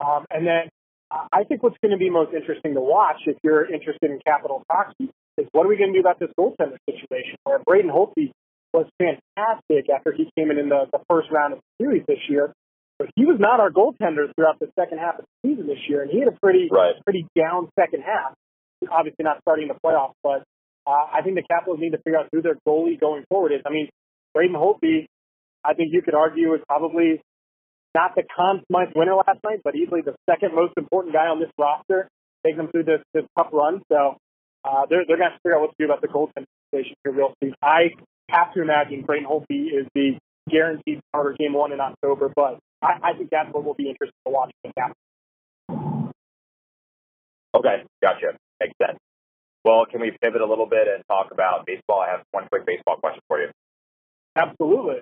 Um, 0.00 0.26
and 0.30 0.46
then 0.46 0.68
I 1.10 1.44
think 1.44 1.62
what's 1.62 1.76
going 1.82 1.92
to 1.92 1.98
be 1.98 2.10
most 2.10 2.34
interesting 2.34 2.74
to 2.74 2.80
watch 2.80 3.22
if 3.26 3.36
you're 3.42 3.64
interested 3.64 4.10
in 4.10 4.18
capital 4.26 4.64
hockey 4.70 5.10
is 5.38 5.46
what 5.52 5.66
are 5.66 5.68
we 5.68 5.76
going 5.76 5.92
to 5.92 5.98
do 5.98 6.00
about 6.00 6.18
this 6.18 6.30
goaltender 6.38 6.78
situation 6.88 7.36
where 7.44 7.60
Braden 7.64 7.90
Holtby 7.90 8.32
was 8.72 8.86
fantastic 8.98 9.88
after 9.88 10.12
he 10.12 10.28
came 10.36 10.50
in 10.50 10.58
in 10.58 10.68
the, 10.68 10.86
the 10.92 10.98
first 11.08 11.30
round 11.30 11.52
of 11.52 11.60
the 11.60 11.84
series 11.84 12.02
this 12.08 12.18
year. 12.28 12.52
But 12.98 13.08
he 13.14 13.24
was 13.24 13.36
not 13.38 13.60
our 13.60 13.70
goaltender 13.70 14.32
throughout 14.34 14.58
the 14.58 14.68
second 14.78 14.98
half 14.98 15.18
of 15.18 15.24
the 15.24 15.48
season 15.48 15.66
this 15.66 15.84
year, 15.88 16.02
and 16.02 16.10
he 16.10 16.18
had 16.18 16.28
a 16.28 16.36
pretty 16.42 16.68
right. 16.70 16.94
pretty 17.04 17.26
down 17.36 17.68
second 17.78 18.02
half. 18.02 18.32
Obviously, 18.90 19.22
not 19.22 19.38
starting 19.42 19.68
the 19.68 19.76
playoffs, 19.84 20.16
but 20.22 20.44
uh, 20.86 21.04
I 21.12 21.20
think 21.22 21.36
the 21.36 21.42
Capitals 21.42 21.78
need 21.78 21.90
to 21.90 21.98
figure 21.98 22.18
out 22.18 22.28
who 22.32 22.40
their 22.40 22.56
goalie 22.66 22.98
going 22.98 23.24
forward 23.28 23.52
is. 23.52 23.60
I 23.66 23.70
mean, 23.70 23.88
Braden 24.32 24.56
Holtby, 24.56 25.06
I 25.62 25.74
think 25.74 25.90
you 25.92 26.00
could 26.00 26.14
argue 26.14 26.54
is 26.54 26.60
probably 26.66 27.20
not 27.96 28.14
the 28.14 28.22
Conn 28.28 28.60
Smythe 28.68 28.92
winner 28.94 29.14
last 29.16 29.40
night, 29.42 29.60
but 29.64 29.74
easily 29.74 30.02
the 30.02 30.14
second 30.28 30.54
most 30.54 30.74
important 30.76 31.14
guy 31.14 31.32
on 31.32 31.40
this 31.40 31.48
roster, 31.56 32.08
taking 32.44 32.58
them 32.58 32.68
through 32.68 32.84
this, 32.84 33.00
this 33.14 33.24
tough 33.36 33.48
run. 33.52 33.80
So 33.90 34.18
uh, 34.68 34.84
they're, 34.90 35.04
they're 35.08 35.16
going 35.16 35.32
to 35.32 35.38
figure 35.42 35.56
out 35.56 35.62
what 35.62 35.70
to 35.70 35.76
do 35.80 35.86
about 35.86 36.02
the 36.02 36.08
goaltending 36.08 36.44
situation 36.68 36.94
here 37.02 37.14
real 37.14 37.32
soon. 37.42 37.54
I 37.62 37.96
have 38.28 38.52
to 38.52 38.60
imagine 38.60 39.00
Braden 39.00 39.26
Holtby 39.26 39.72
is 39.72 39.88
the 39.94 40.18
guaranteed 40.50 41.00
starter 41.08 41.34
game 41.38 41.54
one 41.54 41.72
in 41.72 41.80
October, 41.80 42.30
but 42.36 42.58
I, 42.82 43.00
I 43.02 43.12
think 43.16 43.30
that's 43.30 43.48
what 43.50 43.64
will 43.64 43.74
be 43.74 43.88
interesting 43.88 44.20
to 44.26 44.30
watch 44.30 44.52
Okay, 47.56 47.82
gotcha. 48.02 48.36
Makes 48.60 48.74
sense. 48.76 48.98
Well, 49.64 49.86
can 49.90 50.02
we 50.02 50.12
pivot 50.22 50.42
a 50.42 50.46
little 50.46 50.66
bit 50.66 50.86
and 50.86 51.02
talk 51.08 51.28
about 51.32 51.64
baseball? 51.64 52.04
I 52.06 52.10
have 52.10 52.20
one 52.30 52.44
quick 52.52 52.66
baseball 52.66 52.98
question 52.98 53.22
for 53.26 53.40
you. 53.40 53.48
Absolutely. 54.36 55.00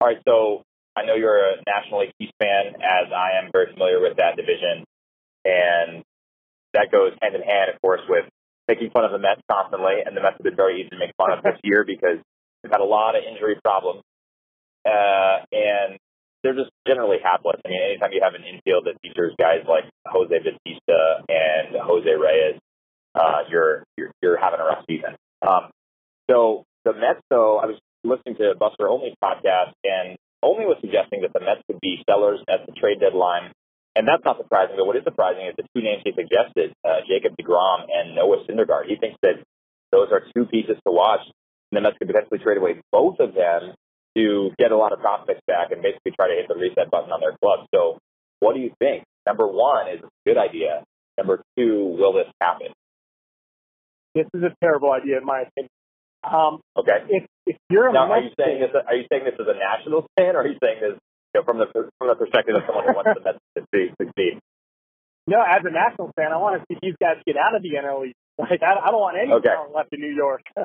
All 0.00 0.08
right, 0.08 0.18
so 0.26 0.64
I 0.96 1.04
know 1.04 1.14
you're 1.14 1.36
a 1.36 1.56
National 1.66 2.00
League 2.00 2.14
East 2.20 2.32
fan, 2.38 2.74
as 2.78 3.10
I 3.10 3.42
am 3.42 3.50
very 3.52 3.72
familiar 3.72 4.00
with 4.00 4.16
that 4.18 4.36
division, 4.36 4.84
and 5.44 6.02
that 6.72 6.90
goes 6.90 7.12
hand 7.20 7.34
in 7.34 7.42
hand, 7.42 7.70
of 7.74 7.80
course, 7.82 8.00
with 8.08 8.26
making 8.68 8.90
fun 8.90 9.04
of 9.04 9.12
the 9.12 9.18
Mets 9.18 9.42
constantly, 9.50 10.02
and 10.04 10.16
the 10.16 10.22
Mets 10.22 10.36
have 10.38 10.44
been 10.44 10.56
very 10.56 10.80
easy 10.80 10.90
to 10.90 10.98
make 10.98 11.10
fun 11.16 11.32
of 11.32 11.42
this 11.42 11.58
year 11.62 11.84
because 11.84 12.18
they've 12.62 12.72
had 12.72 12.80
a 12.80 12.86
lot 12.86 13.16
of 13.16 13.22
injury 13.26 13.58
problems, 13.62 14.02
uh, 14.86 15.44
and 15.52 15.98
they're 16.42 16.54
just 16.54 16.70
generally 16.86 17.18
hapless. 17.22 17.60
I 17.64 17.68
mean, 17.68 17.80
anytime 17.82 18.12
you 18.12 18.22
have 18.22 18.34
an 18.34 18.44
infield 18.44 18.86
that 18.86 19.00
features 19.02 19.34
guys 19.38 19.64
like 19.68 19.84
Jose 20.06 20.30
Bautista 20.30 21.24
and 21.28 21.74
Jose 21.74 22.08
Reyes, 22.08 22.60
uh, 23.14 23.46
you're, 23.50 23.84
you're 23.96 24.10
you're 24.22 24.36
having 24.36 24.60
a 24.60 24.64
rough 24.64 24.84
season. 24.88 25.16
Um, 25.42 25.70
so 26.30 26.64
the 26.84 26.92
Mets, 26.92 27.20
though, 27.30 27.58
I 27.58 27.66
was 27.66 27.78
listening 28.02 28.36
to 28.36 28.54
Buster 28.58 28.88
Olney's 28.88 29.14
podcast, 29.22 29.72
and 29.84 30.16
Olney 30.64 30.74
was 30.74 30.80
suggesting 30.80 31.20
that 31.22 31.32
the 31.32 31.40
Mets 31.44 31.60
could 31.68 31.80
be 31.80 32.02
sellers 32.08 32.40
at 32.48 32.64
the 32.66 32.72
trade 32.72 33.00
deadline 33.00 33.52
And 33.96 34.08
that's 34.08 34.24
not 34.24 34.38
surprising, 34.38 34.74
but 34.74 34.86
what 34.86 34.96
is 34.96 35.04
surprising 35.04 35.46
is 35.46 35.54
the 35.54 35.62
two 35.70 35.78
names 35.78 36.02
he 36.02 36.10
suggested, 36.10 36.74
uh, 36.82 37.06
Jacob 37.06 37.38
DeGrom 37.38 37.86
and 37.86 38.16
Noah 38.16 38.42
Syndergaard. 38.42 38.90
He 38.90 38.96
thinks 38.96 39.16
that 39.22 39.38
those 39.92 40.08
are 40.10 40.26
two 40.34 40.46
pieces 40.46 40.74
to 40.82 40.90
watch, 40.90 41.22
and 41.70 41.78
the 41.78 41.80
Mets 41.80 41.96
could 41.98 42.08
potentially 42.08 42.40
trade 42.42 42.58
away 42.58 42.82
both 42.90 43.20
of 43.20 43.34
them 43.34 43.74
to 44.16 44.50
get 44.58 44.72
a 44.72 44.76
lot 44.76 44.92
of 44.92 44.98
prospects 44.98 45.42
back 45.46 45.70
and 45.70 45.80
basically 45.80 46.10
try 46.10 46.26
to 46.26 46.34
hit 46.34 46.48
the 46.48 46.58
reset 46.58 46.90
button 46.90 47.12
on 47.12 47.20
their 47.20 47.38
club. 47.38 47.66
So 47.72 47.98
what 48.40 48.54
do 48.54 48.60
you 48.60 48.74
think? 48.80 49.04
Number 49.26 49.46
one 49.46 49.86
is 49.86 50.02
a 50.02 50.10
good 50.26 50.38
idea. 50.38 50.82
Number 51.16 51.44
two, 51.56 51.94
will 51.94 52.14
this 52.14 52.26
happen? 52.40 52.74
This 54.14 54.26
is 54.34 54.42
a 54.42 54.50
terrible 54.58 54.90
idea, 54.90 55.18
in 55.18 55.24
my 55.24 55.46
opinion. 55.46 55.70
Um, 56.24 56.60
okay. 56.76 57.04
If, 57.08 57.24
if 57.46 57.56
you're 57.70 57.88
a 57.88 57.92
now, 57.92 58.10
are 58.10 58.20
you 58.20 58.30
saying 58.38 58.60
this? 58.60 58.70
Are 58.74 58.94
you 58.96 59.04
saying 59.12 59.24
this 59.24 59.34
as 59.38 59.46
a 59.46 59.56
national 59.58 60.06
fan, 60.16 60.36
or 60.36 60.40
are 60.42 60.48
you 60.48 60.58
saying 60.62 60.80
this 60.80 60.96
you 61.34 61.40
know, 61.40 61.44
from 61.44 61.58
the 61.58 61.66
from 61.72 62.08
the 62.08 62.16
perspective 62.16 62.56
of 62.56 62.62
someone 62.66 62.84
who 62.88 62.94
wants 62.94 63.10
the 63.14 63.20
Mets 63.24 63.38
to 63.74 63.88
succeed? 64.00 64.40
No, 65.26 65.40
as 65.40 65.62
a 65.64 65.70
national 65.72 66.12
fan, 66.16 66.32
I 66.32 66.36
want 66.36 66.60
to 66.60 66.66
see 66.68 66.78
these 66.82 66.96
guys 67.00 67.16
get 67.26 67.36
out 67.36 67.54
of 67.56 67.62
the 67.62 67.70
NL 67.80 68.06
East. 68.08 68.16
Like, 68.36 68.62
I, 68.62 68.74
I 68.76 68.90
don't 68.90 69.00
want 69.00 69.16
any 69.16 69.32
Okay. 69.32 69.48
talent 69.48 69.72
left 69.72 69.88
in 69.92 70.00
New 70.00 70.14
York. 70.14 70.42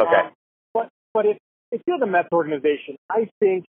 Okay. 0.00 0.16
Um, 0.16 0.32
but 0.72 0.88
but 1.12 1.26
if 1.26 1.36
if 1.70 1.80
you're 1.86 1.98
the 1.98 2.06
Mets 2.06 2.28
organization, 2.32 2.96
I 3.10 3.28
think 3.40 3.64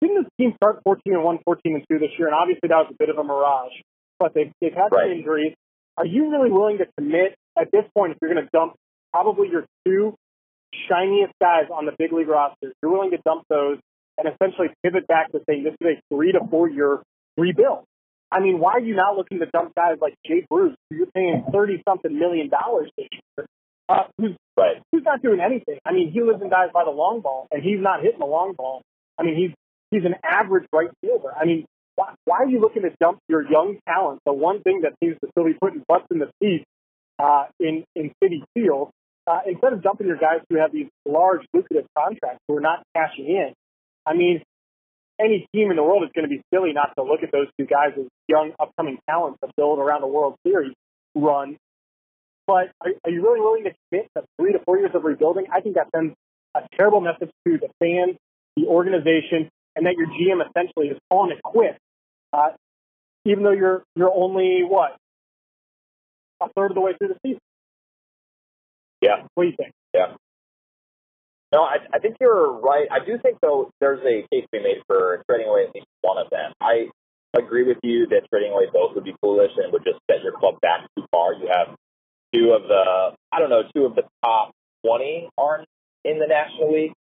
didn't 0.00 0.22
this 0.22 0.30
team 0.38 0.52
start 0.56 0.80
14 0.84 1.14
and 1.14 1.24
1, 1.24 1.38
14 1.44 1.74
and 1.74 1.84
2 1.90 1.98
this 1.98 2.10
year? 2.18 2.28
And 2.28 2.34
obviously 2.36 2.68
that 2.68 2.76
was 2.76 2.86
a 2.90 2.96
bit 2.98 3.08
of 3.08 3.18
a 3.18 3.24
mirage. 3.24 3.72
But 4.18 4.34
they've 4.34 4.52
they've 4.60 4.74
had 4.74 4.92
Right. 4.92 5.10
some 5.10 5.18
injuries. 5.18 5.54
Are 5.96 6.06
you 6.06 6.30
really 6.30 6.50
willing 6.50 6.78
to 6.78 6.86
commit 6.96 7.34
at 7.58 7.70
this 7.72 7.84
point 7.96 8.12
if 8.12 8.18
you're 8.22 8.32
going 8.32 8.44
to 8.44 8.50
dump 8.52 8.74
probably 9.12 9.48
your 9.48 9.64
two 9.86 10.14
shiniest 10.90 11.32
guys 11.40 11.64
on 11.72 11.86
the 11.86 11.92
big 11.98 12.12
league 12.12 12.28
roster? 12.28 12.72
You're 12.82 12.92
willing 12.92 13.10
to 13.12 13.18
dump 13.24 13.44
those 13.48 13.78
and 14.18 14.28
essentially 14.28 14.68
pivot 14.82 15.06
back 15.06 15.32
to 15.32 15.40
saying 15.48 15.64
this 15.64 15.74
is 15.80 15.98
a 15.98 16.14
three 16.14 16.32
to 16.32 16.40
four 16.50 16.68
year 16.68 17.00
rebuild. 17.36 17.84
I 18.30 18.40
mean, 18.40 18.58
why 18.58 18.72
are 18.72 18.80
you 18.80 18.94
not 18.94 19.16
looking 19.16 19.38
to 19.38 19.46
dump 19.46 19.74
guys 19.74 19.96
like 20.00 20.14
Jay 20.26 20.44
Bruce, 20.50 20.76
who 20.90 20.96
you're 20.96 21.12
paying 21.14 21.44
thirty 21.52 21.82
something 21.88 22.18
million 22.18 22.50
dollars 22.50 22.90
this 22.96 23.06
year, 23.12 23.46
uh, 23.88 24.04
who's 24.18 24.36
Right. 24.58 24.82
who's 24.90 25.04
not 25.04 25.22
doing 25.22 25.38
anything? 25.38 25.78
I 25.86 25.92
mean, 25.92 26.10
he 26.10 26.20
lives 26.20 26.42
and 26.42 26.50
dies 26.50 26.70
by 26.74 26.82
the 26.82 26.90
long 26.90 27.20
ball, 27.20 27.46
and 27.52 27.62
he's 27.62 27.78
not 27.80 28.02
hitting 28.02 28.18
the 28.18 28.26
long 28.26 28.54
ball. 28.58 28.82
I 29.16 29.22
mean, 29.22 29.36
he's 29.36 29.50
he's 29.92 30.04
an 30.04 30.16
average 30.28 30.66
right 30.72 30.90
fielder. 31.00 31.30
I 31.32 31.44
mean, 31.44 31.64
why, 31.94 32.12
why 32.24 32.38
are 32.38 32.48
you 32.48 32.60
looking 32.60 32.82
to 32.82 32.90
dump 33.00 33.20
your 33.28 33.48
young 33.48 33.78
talent? 33.88 34.18
The 34.26 34.32
one 34.32 34.62
thing 34.62 34.82
that 34.82 34.94
seems 35.02 35.16
to 35.22 35.28
still 35.30 35.44
be 35.44 35.54
putting 35.54 35.84
butts 35.86 36.06
in 36.10 36.18
the 36.18 36.28
seats 36.42 36.64
uh, 37.20 37.44
in 37.60 37.84
in 37.94 38.10
Citi 38.22 38.42
Field, 38.52 38.90
uh, 39.28 39.40
instead 39.46 39.72
of 39.72 39.82
dumping 39.82 40.06
your 40.06 40.16
guys 40.16 40.40
who 40.48 40.56
have 40.56 40.72
these 40.72 40.88
large 41.04 41.42
lucrative 41.52 41.86
contracts 41.96 42.40
who 42.48 42.56
are 42.56 42.60
not 42.60 42.82
cashing 42.96 43.26
in. 43.26 43.52
I 44.06 44.14
mean, 44.14 44.42
any 45.20 45.46
team 45.54 45.70
in 45.70 45.76
the 45.76 45.82
world 45.82 46.04
is 46.04 46.10
going 46.14 46.28
to 46.28 46.34
be 46.34 46.40
silly 46.52 46.72
not 46.72 46.92
to 46.96 47.02
look 47.04 47.22
at 47.22 47.30
those 47.32 47.48
two 47.58 47.66
guys 47.66 47.90
as 47.98 48.06
young 48.28 48.52
upcoming 48.58 48.98
talents 49.08 49.38
to 49.44 49.50
build 49.56 49.78
around 49.78 50.02
a 50.02 50.06
World 50.06 50.36
Series 50.46 50.72
run. 51.14 51.56
But 52.46 52.70
are, 52.80 52.90
are 53.04 53.10
you 53.10 53.22
really 53.22 53.40
willing 53.40 53.64
to 53.64 53.72
commit 53.90 54.08
to 54.16 54.24
three 54.40 54.52
to 54.52 54.60
four 54.64 54.78
years 54.78 54.92
of 54.94 55.04
rebuilding? 55.04 55.46
I 55.52 55.60
think 55.60 55.74
that 55.74 55.88
sends 55.94 56.14
a 56.56 56.60
terrible 56.76 57.00
message 57.00 57.30
to 57.46 57.58
the 57.58 57.68
fans, 57.80 58.16
the 58.56 58.66
organization, 58.66 59.50
and 59.76 59.84
that 59.84 59.94
your 59.96 60.06
GM 60.06 60.40
essentially 60.48 60.88
is 60.88 60.98
calling 61.10 61.32
it 61.32 61.42
quits. 61.42 61.78
Uh, 62.32 62.50
even 63.24 63.44
though 63.44 63.52
you're 63.52 63.82
you're 63.96 64.12
only 64.12 64.62
what 64.66 64.96
a 66.40 66.48
third 66.56 66.70
of 66.70 66.74
the 66.74 66.80
way 66.80 66.92
through 66.96 67.08
the 67.08 67.18
season. 67.22 67.40
Yeah. 69.00 69.26
What 69.34 69.44
do 69.44 69.50
you 69.50 69.56
think? 69.56 69.72
Yeah. 69.94 70.16
No, 71.52 71.62
I, 71.62 71.76
I 71.94 71.98
think 71.98 72.16
you're 72.20 72.52
right. 72.60 72.86
I 72.90 73.04
do 73.04 73.18
think 73.22 73.38
though 73.40 73.70
there's 73.80 74.00
a 74.00 74.26
case 74.28 74.44
to 74.44 74.48
be 74.52 74.58
made 74.58 74.82
for 74.86 75.22
trading 75.28 75.48
away 75.48 75.64
at 75.68 75.74
least 75.74 75.86
one 76.02 76.18
of 76.18 76.28
them. 76.30 76.52
I 76.60 76.90
agree 77.36 77.64
with 77.64 77.78
you 77.82 78.06
that 78.08 78.28
trading 78.32 78.52
away 78.52 78.66
both 78.72 78.94
would 78.94 79.04
be 79.04 79.14
foolish 79.22 79.52
and 79.56 79.72
would 79.72 79.84
just 79.84 79.98
set 80.10 80.22
your 80.22 80.32
club 80.38 80.60
back 80.60 80.86
too 80.96 81.04
far. 81.10 81.32
You 81.32 81.48
have 81.48 81.74
two 82.34 82.52
of 82.52 82.68
the 82.68 83.16
I 83.32 83.38
don't 83.38 83.50
know 83.50 83.62
two 83.74 83.86
of 83.86 83.94
the 83.94 84.02
top 84.22 84.52
twenty 84.84 85.28
aren't 85.38 85.66
in 86.04 86.18
the 86.18 86.26
National 86.26 86.72
League 86.72 86.92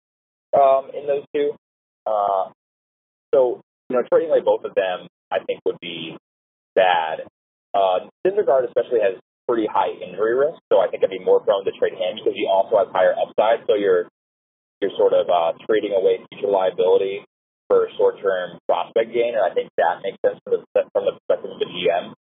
um, 0.55 0.91
in 0.95 1.07
those 1.07 1.25
two. 1.35 1.53
Uh, 2.07 2.51
so 3.35 3.61
you 3.91 3.97
know 3.97 4.03
trading 4.09 4.31
away 4.31 4.41
both 4.41 4.65
of 4.65 4.75
them 4.75 5.09
I 5.33 5.41
think 5.45 5.61
would 5.65 5.81
be 5.81 6.17
bad. 6.77 7.23
Uh, 7.75 8.07
Syndergaard 8.25 8.65
especially 8.69 9.01
has 9.01 9.19
pretty 9.47 9.67
high 9.71 9.95
injury 9.95 10.35
risk, 10.35 10.59
so 10.71 10.83
I 10.83 10.91
think 10.91 11.03
I'd 11.03 11.11
be 11.11 11.23
more 11.23 11.41
prone 11.41 11.65
to 11.65 11.75
trade 11.79 11.95
him 11.95 12.19
because 12.19 12.35
he 12.35 12.47
also 12.47 12.83
has 12.83 12.91
higher 12.91 13.15
upside. 13.15 13.67
So 13.67 13.75
you're 13.75 14.11
you're 14.83 14.95
sort 14.99 15.15
of 15.17 15.31
uh, 15.31 15.57
trading 15.65 15.97
away 15.97 16.21
future 16.29 16.53
liability 16.53 17.25
for 17.67 17.89
short-term 17.97 18.61
prospect 18.69 19.11
gain, 19.11 19.35
and 19.35 19.43
I 19.43 19.55
think 19.55 19.71
that 19.81 20.05
makes 20.05 20.21
sense 20.23 20.39
from 20.45 20.61
the, 20.61 20.83
from 20.93 21.05
the 21.09 21.17
perspective 21.19 21.51
of 21.51 21.59
the 21.59 21.67
GM. 21.67 22.15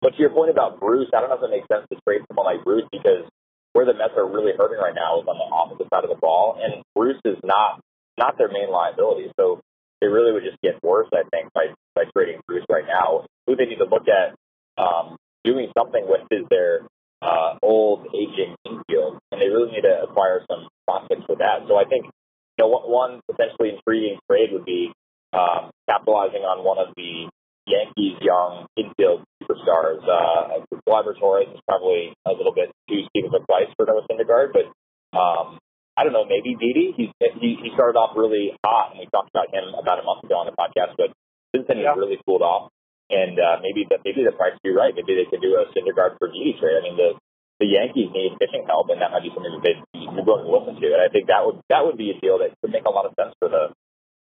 But 0.00 0.14
to 0.14 0.18
your 0.22 0.30
point 0.30 0.54
about 0.54 0.78
Bruce, 0.78 1.10
I 1.10 1.20
don't 1.20 1.28
know 1.28 1.36
if 1.36 1.44
it 1.44 1.50
makes 1.50 1.68
sense 1.68 1.84
to 1.90 1.98
trade 2.06 2.22
someone 2.30 2.46
like 2.46 2.62
Bruce 2.64 2.86
because 2.92 3.26
where 3.74 3.84
the 3.84 3.92
Mets 3.92 4.14
are 4.16 4.26
really 4.26 4.54
hurting 4.56 4.78
right 4.78 4.94
now 4.94 5.20
is 5.20 5.26
on 5.26 5.36
the 5.36 5.48
opposite 5.50 5.90
side 5.90 6.06
of 6.06 6.10
the 6.10 6.20
ball, 6.22 6.56
and 6.62 6.82
Bruce 6.94 7.20
is 7.24 7.36
not 7.42 7.82
not 8.16 8.38
their 8.38 8.50
main 8.50 8.70
liability. 8.70 9.30
So 9.38 9.60
it 10.00 10.06
really 10.06 10.32
would 10.32 10.46
just 10.46 10.58
get 10.62 10.82
worse, 10.82 11.10
I 11.12 11.26
think, 11.30 11.52
by 11.52 11.74
by 11.94 12.04
trading 12.14 12.40
Bruce 12.46 12.64
right 12.70 12.86
now. 12.86 13.26
Who 13.46 13.56
they 13.56 13.66
need 13.66 13.82
to 13.82 13.90
look 13.90 14.06
at 14.06 14.38
um, 14.78 15.18
doing 15.48 15.72
something 15.72 16.04
with 16.04 16.28
is 16.30 16.44
their 16.52 16.84
uh, 17.24 17.56
old 17.64 18.04
aging 18.12 18.52
infield, 18.68 19.16
and 19.32 19.40
they 19.40 19.48
really 19.48 19.72
need 19.72 19.88
to 19.88 19.96
acquire 20.04 20.44
some 20.44 20.68
prospects 20.84 21.24
for 21.24 21.36
that. 21.40 21.64
So 21.66 21.80
I 21.80 21.88
think 21.88 22.04
you 22.04 22.60
know 22.60 22.68
one, 22.68 23.24
potentially 23.24 23.72
intriguing 23.72 24.20
trade 24.28 24.52
would 24.52 24.68
be 24.68 24.92
um, 25.32 25.72
capitalizing 25.88 26.44
on 26.44 26.60
one 26.64 26.76
of 26.78 26.92
the 27.00 27.26
Yankees' 27.66 28.20
young 28.20 28.68
infield 28.76 29.24
superstars. 29.42 30.04
Uh, 30.04 30.64
Gleyber 30.88 31.16
Torres 31.18 31.48
is 31.52 31.60
probably 31.68 32.12
a 32.28 32.32
little 32.32 32.52
bit 32.54 32.68
too 32.88 33.02
steep 33.08 33.24
of 33.24 33.32
a 33.34 33.44
price 33.44 33.68
for 33.76 33.84
Noah 33.88 34.04
Syndergaard, 34.08 34.52
but 34.52 34.68
um, 35.16 35.58
I 35.96 36.04
don't 36.04 36.12
know, 36.12 36.24
maybe 36.24 36.54
Didi. 36.54 36.94
He's, 36.96 37.10
he 37.40 37.58
he 37.60 37.68
started 37.74 37.98
off 37.98 38.16
really 38.16 38.54
hot, 38.64 38.92
and 38.92 39.00
we 39.00 39.06
talked 39.10 39.30
about 39.34 39.50
him 39.52 39.74
about 39.74 39.98
a 39.98 40.04
month 40.04 40.22
ago 40.24 40.36
on 40.38 40.46
the 40.46 40.54
podcast, 40.56 40.94
but 40.96 41.10
since 41.54 41.66
then 41.66 41.78
he's 41.82 41.84
Yeah. 41.88 41.98
really 41.98 42.16
cooled 42.24 42.42
off. 42.42 42.70
And 43.08 43.40
uh, 43.40 43.64
maybe 43.64 43.88
the 43.88 43.96
maybe 44.04 44.24
the 44.24 44.36
price 44.36 44.52
would 44.52 44.66
be 44.66 44.74
right. 44.76 44.92
Maybe 44.92 45.16
they 45.16 45.28
could 45.28 45.40
do 45.40 45.56
a 45.56 45.68
Syndergaard 45.72 46.20
for 46.20 46.28
Didi 46.28 46.56
trade. 46.60 46.76
I 46.76 46.82
mean, 46.84 46.96
the 46.96 47.16
the 47.58 47.66
Yankees 47.66 48.12
need 48.12 48.36
pitching 48.38 48.68
help, 48.68 48.92
and 48.92 49.00
that 49.00 49.10
might 49.10 49.24
be 49.24 49.32
something 49.34 49.50
that 49.50 49.64
they'd 49.64 49.82
be 49.96 50.06
willing 50.22 50.46
to 50.46 50.52
listen 50.52 50.76
to. 50.78 50.88
And 50.92 51.02
I 51.02 51.08
think 51.08 51.26
that 51.26 51.42
would 51.42 51.58
that 51.72 51.82
would 51.88 51.96
be 51.96 52.12
a 52.12 52.20
deal 52.20 52.38
that 52.38 52.52
would 52.62 52.70
make 52.70 52.84
a 52.84 52.92
lot 52.92 53.08
of 53.08 53.16
sense 53.18 53.34
for 53.40 53.48
the 53.48 53.72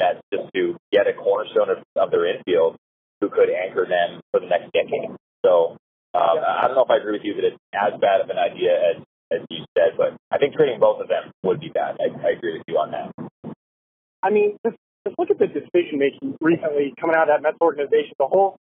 Mets 0.00 0.24
just 0.32 0.48
to 0.56 0.80
get 0.90 1.06
a 1.06 1.14
cornerstone 1.14 1.70
of, 1.70 1.78
of 1.94 2.10
their 2.10 2.24
infield 2.24 2.80
who 3.20 3.28
could 3.28 3.52
anchor 3.52 3.84
them 3.84 4.24
for 4.32 4.40
the 4.40 4.48
next 4.48 4.72
decade. 4.72 5.12
So 5.44 5.76
um, 6.16 6.36
I 6.40 6.66
don't 6.66 6.74
know 6.74 6.88
if 6.88 6.90
I 6.90 6.98
agree 6.98 7.20
with 7.20 7.24
you 7.28 7.36
that 7.36 7.44
it's 7.52 7.60
as 7.76 8.00
bad 8.00 8.24
of 8.24 8.32
an 8.32 8.40
idea 8.40 8.72
as 8.74 8.96
as 9.30 9.46
you 9.48 9.62
said, 9.78 9.94
but 9.96 10.16
I 10.32 10.38
think 10.38 10.56
trading 10.56 10.80
both 10.80 11.00
of 11.00 11.06
them 11.06 11.30
would 11.44 11.60
be 11.60 11.68
bad. 11.68 11.96
I, 12.00 12.10
I 12.26 12.30
agree 12.34 12.58
with 12.58 12.66
you 12.66 12.74
on 12.74 12.90
that. 12.90 13.14
I 14.22 14.30
mean, 14.30 14.58
just, 14.66 14.76
just 15.06 15.18
look 15.18 15.30
at 15.30 15.38
the 15.38 15.46
decision 15.46 16.02
making 16.02 16.36
recently 16.40 16.92
coming 16.98 17.14
out 17.14 17.30
of 17.30 17.38
that 17.38 17.42
Mets 17.42 17.60
organization. 17.60 18.18
The 18.18 18.26
whole 18.26 18.58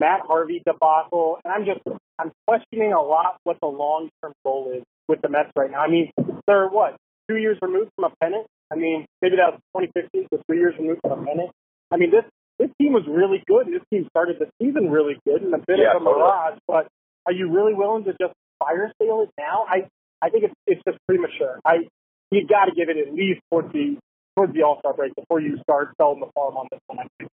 Matt 0.00 0.20
Harvey 0.26 0.62
debacle, 0.66 1.38
and 1.44 1.52
I'm 1.52 1.64
just 1.64 1.80
I'm 2.18 2.32
questioning 2.46 2.92
a 2.92 3.00
lot 3.02 3.36
what 3.44 3.58
the 3.60 3.66
long 3.68 4.08
term 4.22 4.32
goal 4.44 4.72
is 4.76 4.82
with 5.08 5.20
the 5.22 5.28
Mets 5.28 5.50
right 5.56 5.70
now. 5.70 5.80
I 5.80 5.88
mean, 5.88 6.10
they're 6.46 6.68
what 6.68 6.96
two 7.28 7.36
years 7.36 7.58
removed 7.62 7.90
from 7.96 8.04
a 8.10 8.12
pennant. 8.22 8.46
I 8.72 8.76
mean, 8.76 9.06
maybe 9.22 9.36
that 9.36 9.52
was 9.54 9.60
2015, 9.76 10.26
so 10.32 10.42
three 10.46 10.58
years 10.58 10.74
removed 10.78 11.00
from 11.02 11.12
a 11.22 11.24
pennant. 11.26 11.50
I 11.90 11.96
mean, 11.96 12.10
this 12.10 12.24
this 12.58 12.70
team 12.80 12.92
was 12.92 13.04
really 13.08 13.42
good, 13.46 13.66
and 13.66 13.74
this 13.74 13.82
team 13.92 14.06
started 14.10 14.36
the 14.38 14.48
season 14.60 14.90
really 14.90 15.18
good, 15.26 15.42
and 15.42 15.54
a 15.54 15.58
bit 15.58 15.78
Yeah, 15.78 15.96
of 15.96 16.02
a 16.02 16.04
totally. 16.04 16.18
mirage. 16.20 16.58
But 16.66 16.88
are 17.26 17.32
you 17.32 17.50
really 17.50 17.74
willing 17.74 18.04
to 18.04 18.12
just 18.20 18.34
fire 18.58 18.92
sale 19.00 19.22
it 19.22 19.30
now? 19.38 19.64
I 19.68 19.88
I 20.22 20.30
think 20.30 20.44
it's 20.44 20.54
it's 20.66 20.82
just 20.86 20.98
premature. 21.06 21.60
I 21.64 21.88
you 22.30 22.46
got 22.46 22.66
to 22.66 22.72
give 22.74 22.88
it 22.88 22.96
at 22.98 23.14
least 23.14 23.40
towards 23.50 23.72
the 23.72 23.96
towards 24.36 24.52
the 24.54 24.62
All 24.62 24.78
Star 24.80 24.92
break 24.94 25.14
before 25.14 25.40
you 25.40 25.58
start 25.62 25.94
selling 26.00 26.20
the 26.20 26.30
farm 26.34 26.56
on 26.56 26.66
this 26.70 26.80
one. 26.86 26.98
I 27.00 27.06
think. 27.18 27.30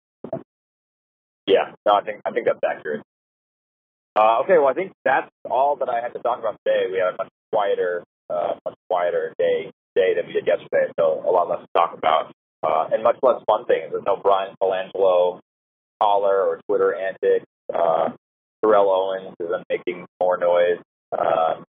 Yeah, 1.46 1.72
no, 1.86 1.94
I 1.94 2.02
think 2.02 2.20
I 2.24 2.30
think 2.30 2.46
that's 2.46 2.60
accurate. 2.64 3.02
Uh, 4.14 4.40
okay, 4.44 4.58
well, 4.58 4.68
I 4.68 4.74
think 4.74 4.92
that's 5.04 5.30
all 5.50 5.76
that 5.76 5.88
I 5.88 6.00
had 6.00 6.12
to 6.12 6.20
talk 6.20 6.38
about 6.38 6.56
today. 6.64 6.86
We 6.90 6.98
had 6.98 7.14
a 7.14 7.16
much 7.18 7.28
quieter, 7.52 8.04
uh, 8.28 8.54
much 8.64 8.76
quieter 8.90 9.34
day 9.38 9.70
day 9.94 10.14
than 10.14 10.26
we 10.26 10.32
did 10.32 10.46
yesterday, 10.46 10.92
so 10.98 11.22
a 11.26 11.30
lot 11.30 11.48
less 11.48 11.60
to 11.60 11.68
talk 11.74 11.96
about, 11.96 12.32
uh, 12.62 12.88
and 12.92 13.02
much 13.02 13.16
less 13.22 13.42
fun 13.46 13.64
things. 13.66 13.90
There's 13.90 14.04
no 14.06 14.16
Bryan 14.16 14.54
Colangelo 14.62 15.40
caller 16.00 16.42
or 16.42 16.60
Twitter 16.68 16.94
antics. 16.94 17.46
Uh, 17.72 18.10
Terrell 18.62 18.90
Owens 18.90 19.34
isn't 19.40 19.64
making 19.68 20.06
more 20.20 20.36
noise. 20.36 20.78
Um, 21.16 21.64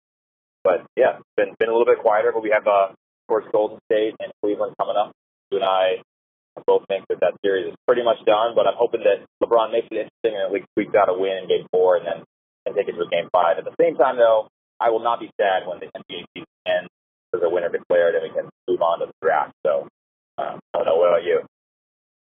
but 0.65 0.85
yeah, 0.97 1.19
it's 1.19 1.35
been 1.37 1.55
been 1.59 1.69
a 1.69 1.73
little 1.73 1.87
bit 1.87 2.01
quieter. 2.01 2.33
But 2.33 2.43
we 2.43 2.51
have, 2.51 2.67
uh, 2.67 2.91
of 2.91 2.97
course, 3.29 3.45
Golden 3.53 3.79
State 3.91 4.15
and 4.21 4.33
Cleveland 4.43 4.75
coming 4.79 4.97
up. 4.97 5.13
You 5.51 5.59
and 5.59 5.65
I 5.65 6.03
both 6.67 6.85
think 6.89 7.09
that 7.09 7.21
that 7.21 7.33
series 7.41 7.73
is 7.73 7.77
pretty 7.87 8.05
much 8.05 8.21
done, 8.29 8.53
but 8.55 8.69
I'm 8.69 8.77
hoping 8.77 9.01
that 9.09 9.25
LeBron 9.41 9.73
makes 9.73 9.89
it 9.89 10.05
interesting 10.05 10.37
and 10.37 10.45
at 10.45 10.53
least 10.53 10.69
we've 10.77 10.93
got 10.93 11.09
a 11.09 11.17
win 11.17 11.45
in 11.45 11.49
game 11.49 11.67
four 11.73 11.97
and 11.97 12.05
then 12.05 12.25
and 12.67 12.77
take 12.77 12.89
it 12.89 12.95
to 12.95 13.07
game 13.11 13.29
five. 13.33 13.59
At 13.59 13.65
the 13.65 13.75
same 13.81 13.97
time, 13.97 14.17
though, 14.17 14.49
I 14.79 14.91
will 14.91 15.03
not 15.03 15.21
be 15.21 15.31
sad 15.41 15.67
when 15.67 15.81
the 15.81 15.87
NBA 15.87 16.25
season 16.35 16.55
ends. 16.67 16.91
There's 17.33 17.43
a 17.43 17.51
winner 17.51 17.71
declared 17.71 18.15
and 18.15 18.23
we 18.23 18.31
can 18.35 18.51
move 18.69 18.83
on 18.83 19.01
to 19.01 19.07
the 19.07 19.17
draft. 19.23 19.53
So, 19.65 19.89
uh, 20.39 20.59
I 20.59 20.77
don't 20.77 20.87
know. 20.87 20.97
What 20.97 21.09
about 21.09 21.25
you? 21.25 21.43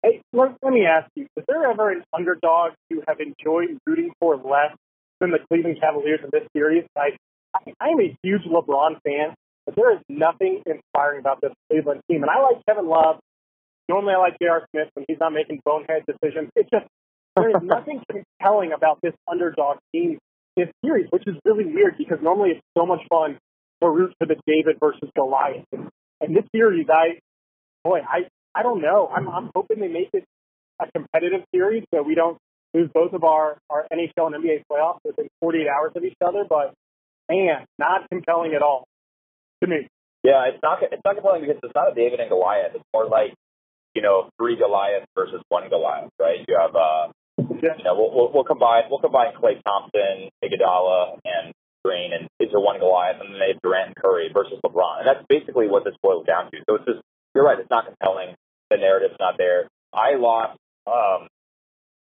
Hey, 0.03 0.21
let, 0.33 0.55
let 0.61 0.73
me 0.73 0.85
ask 0.85 1.09
you: 1.15 1.27
Was 1.35 1.45
there 1.47 1.69
ever 1.69 1.91
an 1.91 2.03
underdog 2.13 2.73
you 2.89 3.03
have 3.07 3.17
enjoyed 3.19 3.77
rooting 3.85 4.11
for 4.19 4.37
less 4.37 4.75
than 5.19 5.31
the 5.31 5.39
Cleveland 5.49 5.79
Cavaliers 5.81 6.19
in 6.23 6.29
this 6.31 6.47
series? 6.53 6.85
I, 6.95 7.17
I, 7.55 7.73
I 7.81 7.89
am 7.89 7.99
a 7.99 8.15
huge 8.21 8.43
LeBron 8.43 9.01
fan, 9.03 9.33
but 9.65 9.75
there 9.75 9.93
is 9.93 10.01
nothing 10.07 10.61
inspiring 10.65 11.19
about 11.19 11.41
this 11.41 11.51
Cleveland 11.69 12.01
team, 12.09 12.21
and 12.21 12.29
I 12.29 12.41
like 12.41 12.63
Kevin 12.67 12.87
Love. 12.87 13.17
Normally, 13.87 14.13
I 14.13 14.17
like 14.17 14.37
J.R. 14.41 14.65
Smith 14.71 14.89
when 14.93 15.05
he's 15.07 15.17
not 15.19 15.33
making 15.33 15.61
bonehead 15.63 16.03
decisions. 16.07 16.49
It's 16.55 16.69
just 16.69 16.85
there 17.35 17.49
is 17.49 17.61
nothing 17.61 18.01
compelling 18.11 18.71
about 18.73 18.99
this 19.01 19.13
underdog 19.29 19.77
team 19.93 20.17
this 20.55 20.69
series, 20.83 21.07
which 21.09 21.23
is 21.27 21.35
really 21.43 21.65
weird 21.65 21.97
because 21.97 22.19
normally 22.21 22.51
it's 22.51 22.65
so 22.77 22.85
much 22.85 23.01
fun 23.09 23.37
to 23.81 23.89
root 23.89 24.13
for 24.17 24.25
the 24.25 24.35
David 24.47 24.77
versus 24.79 25.09
Goliath. 25.15 25.65
And, 25.71 25.89
and 26.21 26.35
this 26.35 26.45
series, 26.53 26.87
I 26.89 27.19
boy, 27.83 27.99
I 28.01 28.27
I 28.53 28.63
don't 28.63 28.81
know. 28.81 29.09
I'm 29.13 29.27
I'm 29.27 29.49
hoping 29.53 29.79
they 29.79 29.87
make 29.87 30.09
it 30.13 30.23
a 30.81 30.89
competitive 30.91 31.41
series 31.53 31.83
so 31.93 32.01
we 32.01 32.15
don't 32.15 32.37
lose 32.73 32.89
both 32.93 33.13
of 33.13 33.23
our 33.23 33.57
our 33.69 33.85
NHL 33.91 34.33
and 34.33 34.43
NBA 34.43 34.63
playoffs 34.71 34.99
within 35.03 35.27
48 35.41 35.67
hours 35.67 35.91
of 35.95 36.03
each 36.03 36.17
other. 36.25 36.45
But 36.47 36.73
man, 37.29 37.65
not 37.77 38.07
compelling 38.09 38.53
at 38.53 38.61
all 38.61 38.85
to 39.61 39.69
me. 39.69 39.87
Yeah, 40.23 40.47
it's 40.47 40.59
not 40.63 40.79
it's 40.81 41.01
not 41.03 41.15
compelling 41.15 41.41
because 41.41 41.57
it's 41.61 41.75
not 41.75 41.91
a 41.91 41.95
David 41.95 42.19
and 42.19 42.29
Goliath. 42.29 42.71
It's 42.75 42.83
more 42.93 43.07
like 43.07 43.33
you 43.95 44.01
know 44.01 44.29
three 44.37 44.55
Goliaths 44.55 45.07
versus 45.15 45.41
one 45.49 45.69
Goliath, 45.69 46.11
right? 46.19 46.43
You 46.47 46.57
have 46.59 46.75
uh 46.75 47.11
you 47.77 47.83
know, 47.83 47.95
we'll, 47.95 48.11
we'll, 48.13 48.29
we'll 48.33 48.47
combine 48.47 48.83
we'll 48.89 48.99
combine 48.99 49.33
Klay 49.33 49.61
Thompson, 49.63 50.29
Iguodala, 50.43 51.19
and 51.25 51.53
Green, 51.83 52.13
and 52.13 52.27
into 52.39 52.59
one 52.59 52.79
Goliath, 52.79 53.21
and 53.21 53.33
then 53.33 53.39
they 53.39 53.53
have 53.53 53.61
Durant 53.61 53.93
and 53.93 53.95
Curry 53.95 54.29
versus 54.33 54.59
LeBron, 54.65 55.01
and 55.01 55.07
that's 55.07 55.25
basically 55.29 55.67
what 55.67 55.83
this 55.83 55.95
boils 56.01 56.25
down 56.25 56.51
to. 56.51 56.57
So 56.67 56.75
it's 56.75 56.85
just 56.85 57.01
you're 57.33 57.45
right, 57.45 57.59
it's 57.59 57.69
not 57.69 57.85
compelling. 57.85 58.35
The 58.69 58.77
narrative's 58.77 59.17
not 59.19 59.35
there. 59.37 59.67
I 59.93 60.15
lost 60.15 60.57
um, 60.87 61.27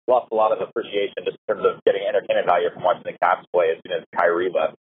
lost 0.08 0.28
a 0.32 0.34
lot 0.34 0.52
of 0.52 0.62
appreciation 0.62 1.24
just 1.24 1.36
in 1.36 1.44
terms 1.54 1.64
of 1.66 1.82
getting 1.84 2.02
entertainment 2.06 2.46
value 2.46 2.70
from 2.72 2.82
watching 2.82 3.04
the 3.04 3.18
Cavs 3.18 3.44
play 3.52 3.74
as 3.74 3.82
soon 3.84 3.92
as 3.98 4.04
Kyrie 4.14 4.50
left. 4.52 4.76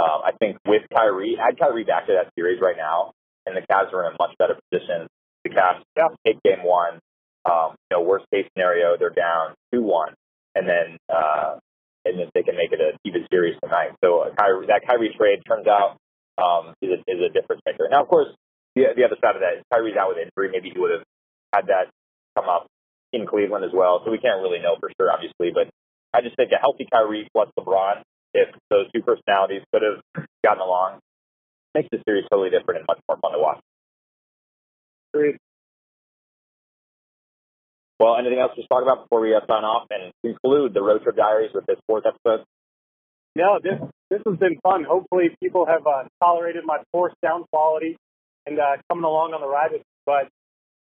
Um, 0.00 0.24
I 0.24 0.32
think 0.40 0.56
with 0.66 0.82
Kyrie, 0.88 1.36
add 1.36 1.58
Kyrie 1.58 1.84
back 1.84 2.06
to 2.08 2.16
that 2.16 2.32
series 2.34 2.60
right 2.60 2.76
now, 2.76 3.12
and 3.44 3.54
the 3.54 3.60
Cavs 3.60 3.92
are 3.92 4.08
in 4.08 4.14
a 4.14 4.16
much 4.18 4.32
better 4.38 4.56
position. 4.70 5.06
The 5.44 5.50
Cavs 5.50 5.82
yeah. 5.96 6.08
take 6.26 6.42
game 6.42 6.64
one. 6.64 7.00
Um, 7.44 7.74
you 7.90 7.98
know, 7.98 8.02
worst 8.02 8.26
case 8.32 8.46
scenario, 8.54 8.96
they're 8.96 9.10
down 9.10 9.54
two 9.72 9.82
one, 9.82 10.14
and 10.54 10.68
then 10.68 10.96
uh, 11.10 11.58
and 12.04 12.18
then 12.18 12.30
they 12.34 12.42
can 12.42 12.54
make 12.54 12.70
it 12.70 12.80
a 12.80 12.94
even 13.04 13.26
series 13.30 13.58
tonight. 13.62 13.98
So 14.02 14.22
uh, 14.22 14.34
Kyrie, 14.38 14.66
that 14.66 14.86
Kyrie 14.86 15.14
trade 15.18 15.42
turns 15.46 15.66
out 15.66 15.98
um, 16.38 16.74
is 16.80 16.90
a, 16.90 16.98
is 17.10 17.18
a 17.18 17.32
difference 17.32 17.62
maker. 17.66 17.88
Now, 17.90 18.02
of 18.02 18.08
course, 18.08 18.28
the 18.74 18.94
the 18.94 19.02
other 19.02 19.18
side 19.18 19.34
of 19.34 19.42
that 19.42 19.58
is 19.58 19.62
Kyrie's 19.72 19.96
out 19.98 20.14
with 20.14 20.22
injury. 20.22 20.54
Maybe 20.54 20.70
he 20.70 20.78
would 20.78 20.92
have 20.92 21.06
had 21.52 21.66
that 21.66 21.90
come 22.38 22.48
up 22.48 22.66
in 23.12 23.26
Cleveland 23.26 23.64
as 23.64 23.74
well. 23.74 24.00
So 24.04 24.10
we 24.10 24.18
can't 24.18 24.40
really 24.40 24.58
know 24.62 24.76
for 24.78 24.90
sure, 24.98 25.10
obviously. 25.10 25.50
But 25.50 25.68
I 26.14 26.22
just 26.22 26.36
think 26.36 26.50
a 26.52 26.60
healthy 26.60 26.86
Kyrie 26.90 27.28
plus 27.32 27.50
LeBron, 27.58 28.02
if 28.34 28.48
those 28.70 28.86
two 28.94 29.02
personalities 29.02 29.62
could 29.72 29.82
have 29.82 30.00
gotten 30.44 30.62
along, 30.62 31.00
makes 31.74 31.88
the 31.90 31.98
series 32.06 32.24
totally 32.30 32.50
different 32.50 32.80
and 32.80 32.86
much 32.88 33.00
more 33.08 33.18
fun 33.18 33.32
to 33.32 33.38
watch. 33.38 33.60
Agreed. 35.14 35.36
Well, 38.00 38.16
anything 38.18 38.40
else 38.40 38.52
to 38.56 38.66
talk 38.66 38.82
about 38.82 39.04
before 39.04 39.20
we 39.20 39.34
uh, 39.34 39.40
sign 39.46 39.62
off 39.62 39.86
and 39.90 40.12
conclude 40.24 40.74
the 40.74 40.82
Road 40.82 41.02
Trip 41.02 41.14
Diaries 41.14 41.52
with 41.54 41.66
this 41.66 41.78
fourth 41.86 42.04
episode? 42.04 42.44
No, 43.36 43.60
this 43.62 43.78
this 44.10 44.20
has 44.26 44.38
been 44.38 44.58
fun. 44.62 44.84
Hopefully, 44.84 45.30
people 45.40 45.66
have 45.66 45.86
uh, 45.86 46.04
tolerated 46.20 46.64
my 46.66 46.78
poor 46.92 47.12
sound 47.24 47.44
quality 47.52 47.96
and 48.44 48.58
uh, 48.58 48.76
coming 48.90 49.04
along 49.04 49.32
on 49.32 49.40
the 49.40 49.46
ride. 49.46 49.70
But 50.04 50.28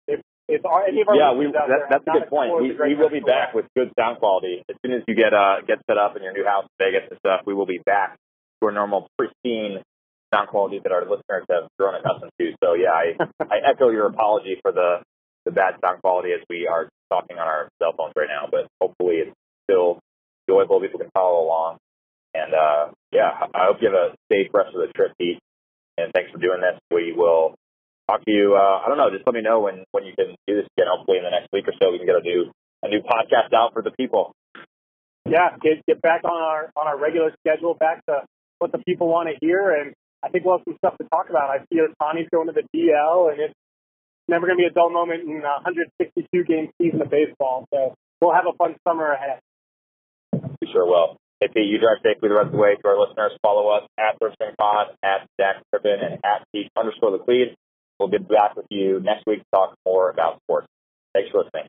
if 0.06 0.20
if 0.49 0.64
our, 0.64 0.87
any 0.87 1.02
of 1.02 1.08
our 1.08 1.16
yeah, 1.16 1.35
we, 1.35 1.50
that, 1.52 1.90
that's 1.90 2.06
a 2.06 2.20
good 2.20 2.30
point. 2.30 2.54
We, 2.62 2.73
we 2.73 2.94
will 2.94 3.11
be 3.11 3.20
back 3.20 3.52
with 3.52 3.66
good 3.76 3.90
sound 3.99 4.18
quality 4.18 4.62
as 4.70 4.76
soon 4.85 4.94
as 4.94 5.02
you 5.09 5.14
get 5.14 5.35
uh 5.35 5.61
get 5.66 5.79
set 5.90 5.98
up 5.98 6.16
in 6.16 6.22
your 6.22 6.33
new 6.33 6.44
house 6.44 6.64
in 6.64 6.87
Vegas 6.87 7.09
and 7.11 7.18
stuff. 7.18 7.42
We 7.44 7.52
will 7.52 7.66
be 7.66 7.81
back 7.85 8.16
to 8.61 8.66
our 8.66 8.72
normal 8.72 9.09
pristine 9.18 9.83
sound 10.34 10.48
quality 10.48 10.80
that 10.82 10.92
our 10.92 11.02
listeners 11.02 11.44
have 11.50 11.68
grown 11.78 11.94
accustomed 11.94 12.32
to. 12.40 12.52
So 12.62 12.74
yeah, 12.74 12.92
I, 12.92 13.16
I 13.40 13.70
echo 13.70 13.90
your 13.90 14.06
apology 14.06 14.58
for 14.62 14.72
the 14.72 15.02
the 15.44 15.52
bad 15.52 15.74
sound 15.84 16.02
quality 16.02 16.32
as 16.32 16.40
we 16.50 16.66
are 16.66 16.88
talking 17.10 17.38
on 17.38 17.46
our 17.46 17.68
cell 17.80 17.94
phones 17.96 18.12
right 18.16 18.28
now. 18.28 18.48
But 18.50 18.68
hopefully 18.80 19.24
it's 19.26 19.36
still 19.64 20.00
enjoyable. 20.48 20.80
People 20.80 21.00
can 21.00 21.10
follow 21.14 21.44
along. 21.44 21.78
And 22.34 22.52
uh, 22.52 22.92
yeah, 23.12 23.30
I 23.54 23.66
hope 23.66 23.78
you 23.80 23.88
have 23.88 23.96
a 23.96 24.16
safe 24.30 24.52
rest 24.52 24.74
of 24.74 24.80
the 24.80 24.92
trip, 24.94 25.12
Pete 25.18 25.38
and 25.98 26.12
thanks 26.14 26.30
for 26.30 26.38
doing 26.38 26.62
this. 26.62 26.78
We 26.94 27.12
will 27.12 27.58
talk 28.06 28.24
to 28.24 28.30
you. 28.30 28.54
Uh, 28.54 28.78
I 28.78 28.88
don't 28.88 28.96
know. 28.96 29.10
Just 29.10 29.26
let 29.26 29.34
me 29.34 29.42
know 29.42 29.60
when 29.60 29.84
when 29.90 30.06
you 30.06 30.14
can 30.14 30.38
do 30.46 30.54
this 30.54 30.70
again. 30.78 30.86
Hopefully, 30.88 31.18
in 31.18 31.24
the 31.24 31.34
next 31.34 31.50
week 31.52 31.66
or 31.66 31.74
so, 31.82 31.90
we 31.90 31.98
can 31.98 32.06
get 32.06 32.16
a 32.16 32.22
new 32.22 32.50
a 32.82 32.88
new 32.88 33.02
podcast 33.02 33.52
out 33.52 33.74
for 33.74 33.82
the 33.82 33.90
people. 33.90 34.32
Yeah, 35.26 35.58
get 35.60 35.84
get 35.86 36.00
back 36.00 36.22
on 36.24 36.40
our 36.40 36.70
on 36.78 36.86
our 36.86 36.96
regular 36.96 37.34
schedule, 37.42 37.74
back 37.74 38.06
to 38.06 38.22
what 38.58 38.70
the 38.72 38.78
people 38.78 39.08
want 39.08 39.28
to 39.28 39.34
hear, 39.44 39.74
and 39.74 39.92
I 40.22 40.28
think 40.28 40.44
we'll 40.44 40.59
have 40.59 40.64
some 40.66 40.76
stuff 40.78 40.98
to 40.98 41.09
talk 41.09 41.31
about. 41.31 41.50
I 41.50 41.64
see 41.70 41.78
Ohtani's 41.78 42.28
going 42.31 42.48
to 42.48 42.52
the 42.52 42.66
DL, 42.74 43.31
and 43.31 43.40
it's 43.40 43.54
never 44.26 44.46
going 44.46 44.59
to 44.59 44.62
be 44.62 44.70
a 44.70 44.74
dull 44.74 44.90
moment 44.90 45.22
in 45.22 45.38
a 45.44 45.62
162 45.62 46.44
game 46.44 46.70
season 46.81 47.02
of 47.02 47.11
baseball. 47.11 47.66
So 47.72 47.94
we'll 48.20 48.35
have 48.35 48.46
a 48.46 48.57
fun 48.57 48.76
summer 48.87 49.12
ahead. 49.12 49.40
We 50.61 50.68
sure 50.72 50.87
will. 50.87 51.16
Hey, 51.40 51.48
Pete, 51.54 51.70
you 51.70 51.78
drive 51.78 52.02
safely 52.02 52.28
the 52.28 52.35
rest 52.35 52.46
of 52.46 52.52
the 52.52 52.59
way. 52.59 52.74
To 52.74 52.88
our 52.88 52.98
listeners, 52.98 53.33
follow 53.42 53.70
us 53.70 53.87
at 53.98 54.18
First 54.18 54.37
Pod, 54.59 54.88
at 55.04 55.26
Zac 55.40 55.62
Crippen, 55.70 56.02
and 56.02 56.14
at 56.24 56.42
Pete 56.52 56.68
underscore 56.76 57.12
the. 57.16 57.54
We'll 57.98 58.09
be 58.09 58.18
back 58.18 58.57
with 58.57 58.66
you 58.70 59.00
next 59.00 59.24
week 59.26 59.38
to 59.40 59.46
talk 59.54 59.74
more 59.87 60.11
about 60.11 60.40
sports. 60.42 60.66
Thanks 61.14 61.31
for 61.31 61.44
listening. 61.44 61.66